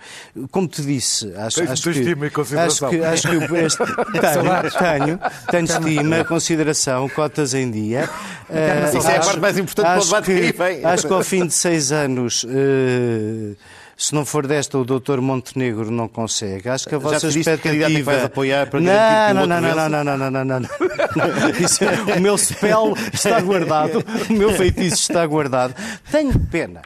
[0.50, 2.10] como te disse, acho, Tens acho, que,
[2.56, 5.20] acho que, acho que este, tenho, tenho,
[5.50, 8.08] tenho estima, consideração, cotas em dia.
[8.48, 10.84] Uh, Isso é a parte mais importante para o debate que, que vem.
[10.84, 12.44] Acho que ao fim de seis anos...
[12.44, 13.56] Uh,
[13.96, 16.68] se não for desta, o doutor Montenegro não consegue.
[16.68, 18.02] Acho que a vossa Já expectativa...
[18.02, 22.16] vai apoiar para não, não, não, não, não, não, não, não, não, não, não.
[22.16, 25.74] o meu spell está guardado, o meu feitiço está guardado.
[26.10, 26.82] Tenho pena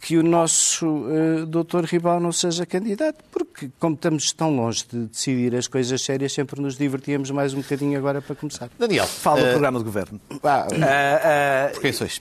[0.00, 5.06] que o nosso uh, doutor Ribal não seja candidato, porque como estamos tão longe de
[5.06, 8.70] decidir as coisas sérias, sempre nos divertíamos mais um bocadinho agora para começar.
[8.78, 10.20] Daniel, fala uh, do programa de governo.
[10.30, 12.20] Uh, uh, por quem sois?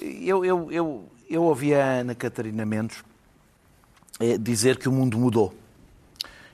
[0.00, 3.02] Eu, eu, eu, eu ouvi a Ana Catarina Mendes
[4.20, 5.54] é dizer que o mundo mudou.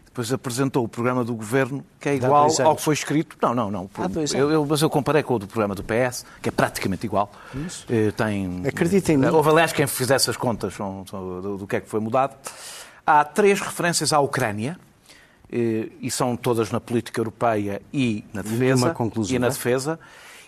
[0.04, 3.34] Depois apresentou o programa do governo, que é igual ao que foi escrito.
[3.40, 3.90] Não, não, não.
[4.34, 7.32] Eu, eu, mas eu comparei com o do programa do PS, que é praticamente igual.
[7.66, 7.86] Isso.
[7.88, 8.62] Eh, tem.
[8.66, 9.34] Acreditem nisso.
[9.34, 12.36] Houve, aliás, quem fizesse as contas do, do que é que foi mudado.
[13.06, 14.78] Há três referências à Ucrânia,
[15.50, 18.94] eh, e são todas na política europeia e na defesa.
[19.28, 20.00] E, e na defesa.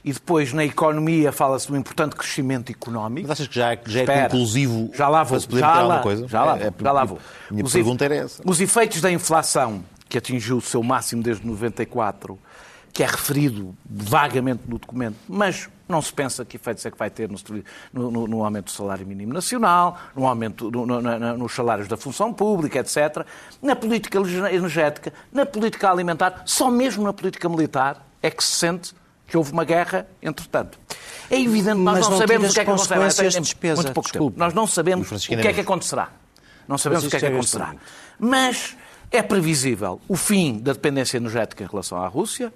[0.05, 3.27] E depois, na economia, fala-se de um importante crescimento económico.
[3.27, 5.83] Mas achas que já, é, já é conclusivo já lá vou, para se poder já
[5.83, 6.29] lá, coisa?
[6.29, 7.19] Já lá, é, já lá vou.
[7.51, 8.43] Minha os pergunta era essa.
[8.45, 12.39] Os efeitos da inflação, que atingiu o seu máximo desde 94,
[12.93, 17.09] que é referido vagamente no documento, mas não se pensa que efeitos é que vai
[17.09, 20.87] ter no, no, no aumento do salário mínimo nacional, no aumento no,
[21.37, 23.27] nos salários da função pública, etc.
[23.61, 24.19] Na política
[24.53, 28.95] energética, na política alimentar, só mesmo na política militar é que se sente
[29.27, 30.79] que houve uma guerra, entretanto.
[31.31, 33.09] É evidente, nós Mas não, sabemos o que é que acontecerá.
[33.09, 33.83] De despesa.
[33.83, 34.33] Muito pouco tempo.
[34.37, 36.11] Nós não sabemos o que é que acontecerá.
[36.68, 37.75] Não sabemos o que é que acontecerá.
[38.18, 38.77] Mas
[39.11, 42.53] é previsível o fim da dependência energética em relação à Rússia,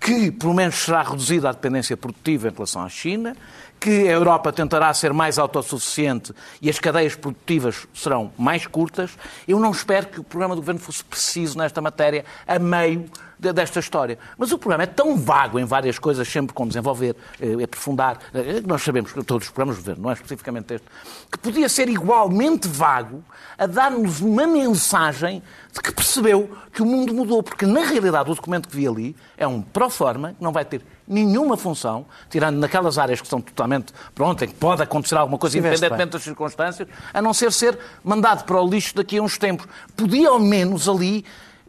[0.00, 3.36] que pelo menos será reduzida a dependência produtiva em relação à China,
[3.80, 9.10] que a Europa tentará ser mais autossuficiente e as cadeias produtivas serão mais curtas.
[9.46, 13.08] Eu não espero que o programa do governo fosse preciso nesta matéria a meio
[13.38, 14.18] desta história.
[14.36, 18.18] Mas o programa é tão vago em várias coisas, sempre com desenvolver, eh, aprofundar.
[18.34, 20.86] Eh, nós sabemos, todos os programas do governo, não é especificamente este,
[21.30, 23.22] que podia ser igualmente vago
[23.56, 27.42] a dar-nos uma mensagem de que percebeu que o mundo mudou.
[27.42, 30.82] Porque, na realidade, o documento que vi ali é um pró-forma, que não vai ter
[31.06, 35.56] nenhuma função, tirando naquelas áreas que estão totalmente pronto, em que pode acontecer alguma coisa,
[35.56, 39.66] independentemente das circunstâncias, a não ser ser mandado para o lixo daqui a uns tempos.
[39.96, 41.24] Podia, ao menos, ali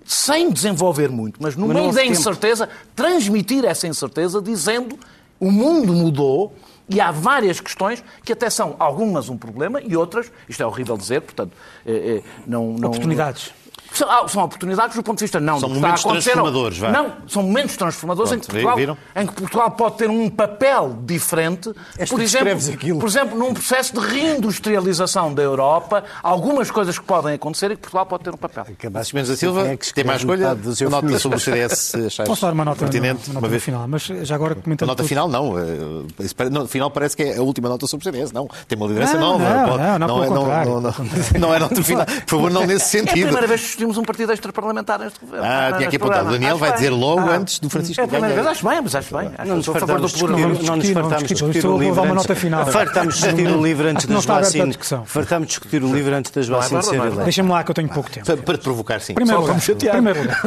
[0.10, 2.14] sem desenvolver muito, mas no Mas meio da tempo.
[2.14, 4.98] incerteza, transmitir essa incerteza dizendo
[5.40, 6.52] o mundo mudou
[6.90, 10.98] e há várias questões que até são algumas um problema e outras, isto é horrível
[10.98, 11.52] dizer, portanto,
[11.86, 13.54] eh, eh, não, não Oportunidades.
[13.94, 16.06] São, ah, são oportunidades do ponto de vista não São do que está a momentos
[16.06, 16.32] acontecer.
[16.32, 16.92] transformadores, vá.
[16.92, 18.98] Não, são momentos transformadores em que, Pronto, Portugal, viram?
[19.16, 23.38] em que Portugal pode ter um papel diferente, És tu por que exemplo, por exemplo,
[23.38, 28.24] num processo de reindustrialização da Europa, algumas coisas que podem acontecer e que Portugal pode
[28.24, 28.66] ter um papel.
[28.80, 30.56] Francisco Mendes da Silva, é que tem mais escolha?
[30.90, 31.94] nota sobre o CDS,
[32.26, 33.30] Posso dar uma nota, pertinente?
[33.30, 33.64] uma nota uma no vez.
[33.64, 34.88] final, mas já agora A comentando.
[34.88, 35.10] nota tudo.
[35.10, 35.58] final, não.
[35.58, 38.32] eh, No final parece que é a última nota sobre o CDS.
[38.32, 39.44] Não, tem uma liderança Não, nova.
[39.50, 42.06] não, pode- não, não, pelo é, não, não, não, não é nota final.
[42.06, 43.24] Por favor, não nesse É a sentido.
[43.26, 45.46] primeira vez que discutimos um partido extraparlamentar neste governo.
[45.46, 46.28] Ah, tinha aqui apontado.
[46.30, 47.36] O Daniel vai dizer logo Ah.
[47.38, 49.32] antes do Francisco É a primeira vez, acho bem, mas acho bem.
[49.38, 50.60] Acho Não nos que sou a favor do fartamos de discutir, pluralismo.
[50.60, 50.70] pluralismo.
[50.70, 51.68] não nos fartamos de discutir discutir.
[51.68, 52.66] o livro uma antes- nota final.
[52.68, 54.68] Fartamos de discutir o livro antes Acho que não das vacinas.
[54.70, 55.06] discussão.
[55.06, 57.24] Fartamos de discutir o livro antes das vacinas não é serem.
[57.24, 58.26] Deixa-me lá que eu tenho pouco tempo.
[58.26, 59.14] Para para te provocar, sim.
[59.14, 60.42] Primeiro lugar, primeiro lugar,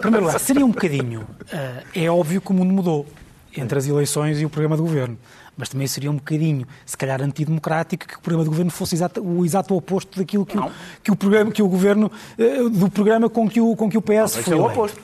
[0.00, 1.26] primeiro lugar, seria um bocadinho.
[1.52, 3.06] eh, é óbvio que o mundo mudou
[3.56, 5.16] entre as eleições e o programa do governo.
[5.56, 9.22] Mas também seria um bocadinho, se calhar, antidemocrático que o programa do governo fosse exato-
[9.22, 10.70] o exato oposto daquilo que, o, Não.
[11.02, 14.02] que o programa, que o governo, eh, do programa com que o, com que o
[14.02, 14.54] PS Tem que foi.
[14.54, 15.00] ser o oposto.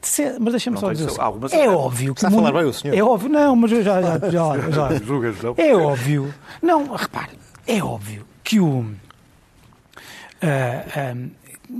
[0.00, 1.20] Se- Mas deixa-me só dizer ser- assim.
[1.20, 2.96] algumas É óbvio que Está o a mundo- falar bem o senhor.
[2.96, 4.88] É óbvio, não, mas eu já, já, já, já.
[5.42, 5.54] Não?
[5.58, 6.34] É óbvio.
[6.62, 7.32] Não, repare,
[7.66, 8.86] é óbvio que o.
[10.42, 11.28] ah, ah,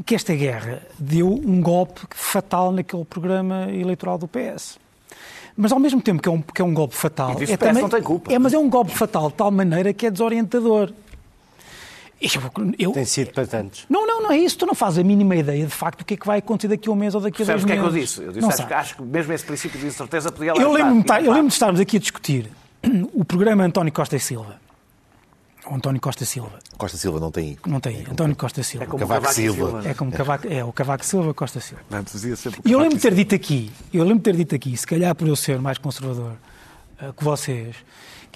[0.05, 4.79] que esta guerra deu um golpe fatal naquele programa eleitoral do PS.
[5.57, 7.31] Mas ao mesmo tempo que é um, que é um golpe fatal.
[7.31, 8.33] E é o PS não tem culpa.
[8.33, 10.93] É, mas é um golpe fatal de tal maneira que é desorientador.
[12.21, 12.31] Eu,
[12.79, 13.85] eu- Tem sido para tantos.
[13.91, 14.57] não, não, não é isso.
[14.57, 16.89] Tu não fazes a mínima ideia de facto do que é que vai acontecer daqui
[16.89, 18.09] a um mês ou daqui a dois Percebes o que é que eu meses.
[18.09, 18.23] disse?
[18.23, 18.69] Eu disse, Não acho, sabes.
[18.69, 21.53] que- acho que mesmo esse princípio de incerteza podia lá Eu lembro-me, eu lembro de
[21.53, 22.51] estarmos aqui a discutir
[23.13, 24.57] o programa António Costa e Silva.
[25.69, 26.59] O António Costa Silva.
[26.77, 27.59] Costa Silva não tem.
[27.67, 28.05] Não tem.
[28.09, 28.85] António Costa Silva.
[28.85, 29.83] É como Cavaco Cavaco Silva.
[29.85, 31.83] É como Cavaco, é o Cavaco Silva Costa Silva.
[31.91, 34.37] Antes dizia sempre E eu Cavaco lembro de ter dito aqui, eu lembro de ter
[34.37, 36.33] dito aqui, se calhar por eu ser mais conservador
[37.01, 37.75] eh, que vocês,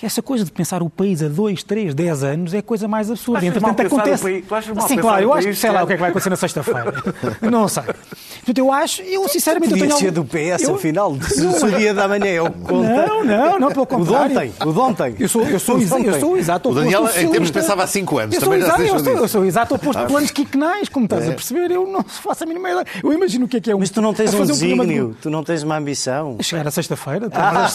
[0.00, 2.88] que essa coisa de pensar o país a 2, 3, 10 anos é a coisa
[2.88, 3.44] mais absurda.
[3.44, 4.22] Entretanto, o acontece.
[4.22, 4.44] país?
[4.48, 6.00] Tu achas mal Sim, claro, o eu acho que sei lá o que é que
[6.00, 6.94] vai acontecer na sexta-feira.
[7.42, 7.82] não sei.
[7.82, 11.16] Portanto, eu acho, eu sinceramente eu Podia tenho ser algum- do PS, eu- afinal.
[11.20, 13.06] Se o dia da manhã é o que conta.
[13.06, 14.36] Não, não, não, pelo O de contrário.
[14.38, 14.52] ontem.
[14.66, 15.16] O de ontem.
[15.18, 17.20] Eu sou, eu sou, O de exa- eu sou o exato O oposto Daniel, do
[17.20, 18.34] em termos, pensava há cinco anos.
[18.34, 21.24] Eu sou, exato, eu, sou, eu sou o exato oposto de planos quinquenais, como estás
[21.24, 21.28] É.
[21.28, 21.70] a perceber.
[21.72, 22.86] Eu não faço a mínima ideia.
[23.04, 23.80] Eu imagino o que é que é um.
[23.80, 26.38] Mas tu não tens um desígnio, tu não tens uma ambição.
[26.40, 27.28] Chegar a sexta-feira.
[27.32, 27.68] Ah,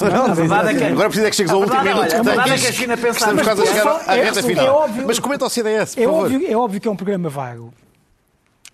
[0.82, 2.15] é Agora precisa é que chegues ao A último minuto.
[2.20, 2.62] Olha, a que verdade tens.
[2.62, 4.44] é que a China pensa- Estamos Mas quase a é chegar à é- reta é
[4.44, 4.76] final.
[4.76, 6.24] óbvio- Mas comenta ao CDS, por É favor.
[6.26, 7.74] óbvio, é óbvio que é um programa vago.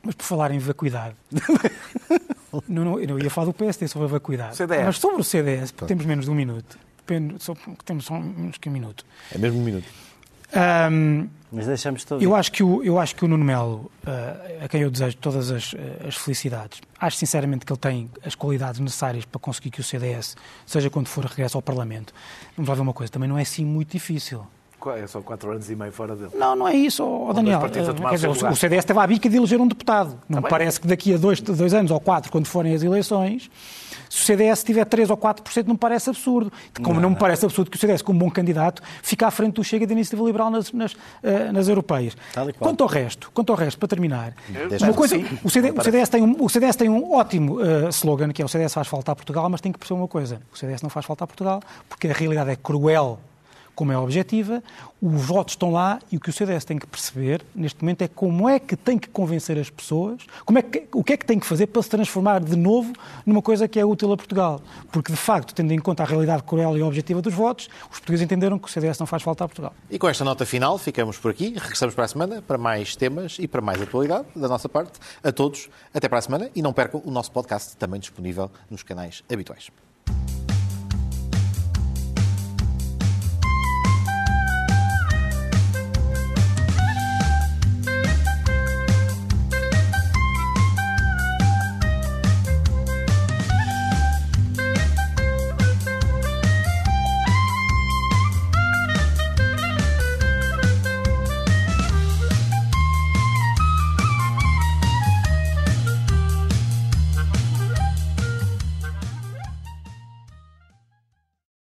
[0.04, 1.16] Mas por falar em vacuidade.
[2.68, 4.56] não, não, eu não ia falar do PSD sobre a vacuidade.
[4.58, 4.86] CDS.
[4.86, 6.78] Mas sobre o CDS, temos menos de um minuto.
[6.98, 7.54] Depende, só,
[7.86, 9.06] temos só menos que um minuto.
[9.34, 9.86] É mesmo um minuto.
[10.54, 12.24] Ahm, Mas deixamos todos.
[12.24, 15.18] Eu acho que o, eu acho que o Nuno Melo, eh, a quem eu desejo
[15.18, 19.70] todas as, eh, as felicidades, acho sinceramente que ele tem as qualidades necessárias para conseguir
[19.70, 22.14] que o CDS, seja quando for, regresse ao Parlamento.
[22.56, 24.48] Vamos lá ver uma coisa, também não é assim muito difícil.
[24.90, 26.32] É só quatro anos e meio fora dele.
[26.36, 27.60] Não, não é isso, ó, Daniel.
[27.66, 30.20] Eh, Quer dizer, o CDS teve à bica de eleger um deputado.
[30.28, 30.50] Não me bem.
[30.50, 33.50] parece que daqui a dois, dois anos ou quatro, quando forem as eleições,
[34.10, 36.52] se o CDS tiver 3 ou 4%, não me parece absurdo.
[36.84, 39.64] Como não, me parece absurdo que o CDS, como bom candidato, fique à frente do
[39.64, 42.18] Chega da Iniciativa Liberal nas, nas, eh, nas europeias.
[42.60, 44.34] Quanto ao resto, quanto ao resto, para terminar,
[44.70, 47.88] Deixa- uma coisa, o, CD, o CDS tem um, o CDS tem um ótimo eh,
[47.90, 50.42] slogan, que é o CDS faz falta a Portugal, mas tem que perceber uma coisa,
[50.54, 53.18] o CDS não faz falta a Portugal, porque a realidade é cruel
[53.76, 54.64] como é objetiva,
[55.02, 58.08] os votos estão lá e o que o CDS tem que perceber neste momento é
[58.08, 61.26] como é que tem que convencer as pessoas, como é que, o que é que
[61.26, 62.94] tem que fazer para se transformar de novo
[63.26, 64.62] numa coisa que é útil a Portugal.
[64.92, 68.24] Porque, de facto, tendo em conta a realidade cruel e objetiva dos votos, os portugueses
[68.24, 69.74] entenderam que o CDS não faz falta a Portugal.
[69.90, 71.56] E com esta nota final, ficamos por aqui.
[71.58, 75.00] Regressamos para a semana para mais temas e para mais atualidade da nossa parte.
[75.24, 78.84] A todos, até para a semana e não percam o nosso podcast, também disponível nos
[78.84, 79.72] canais habituais.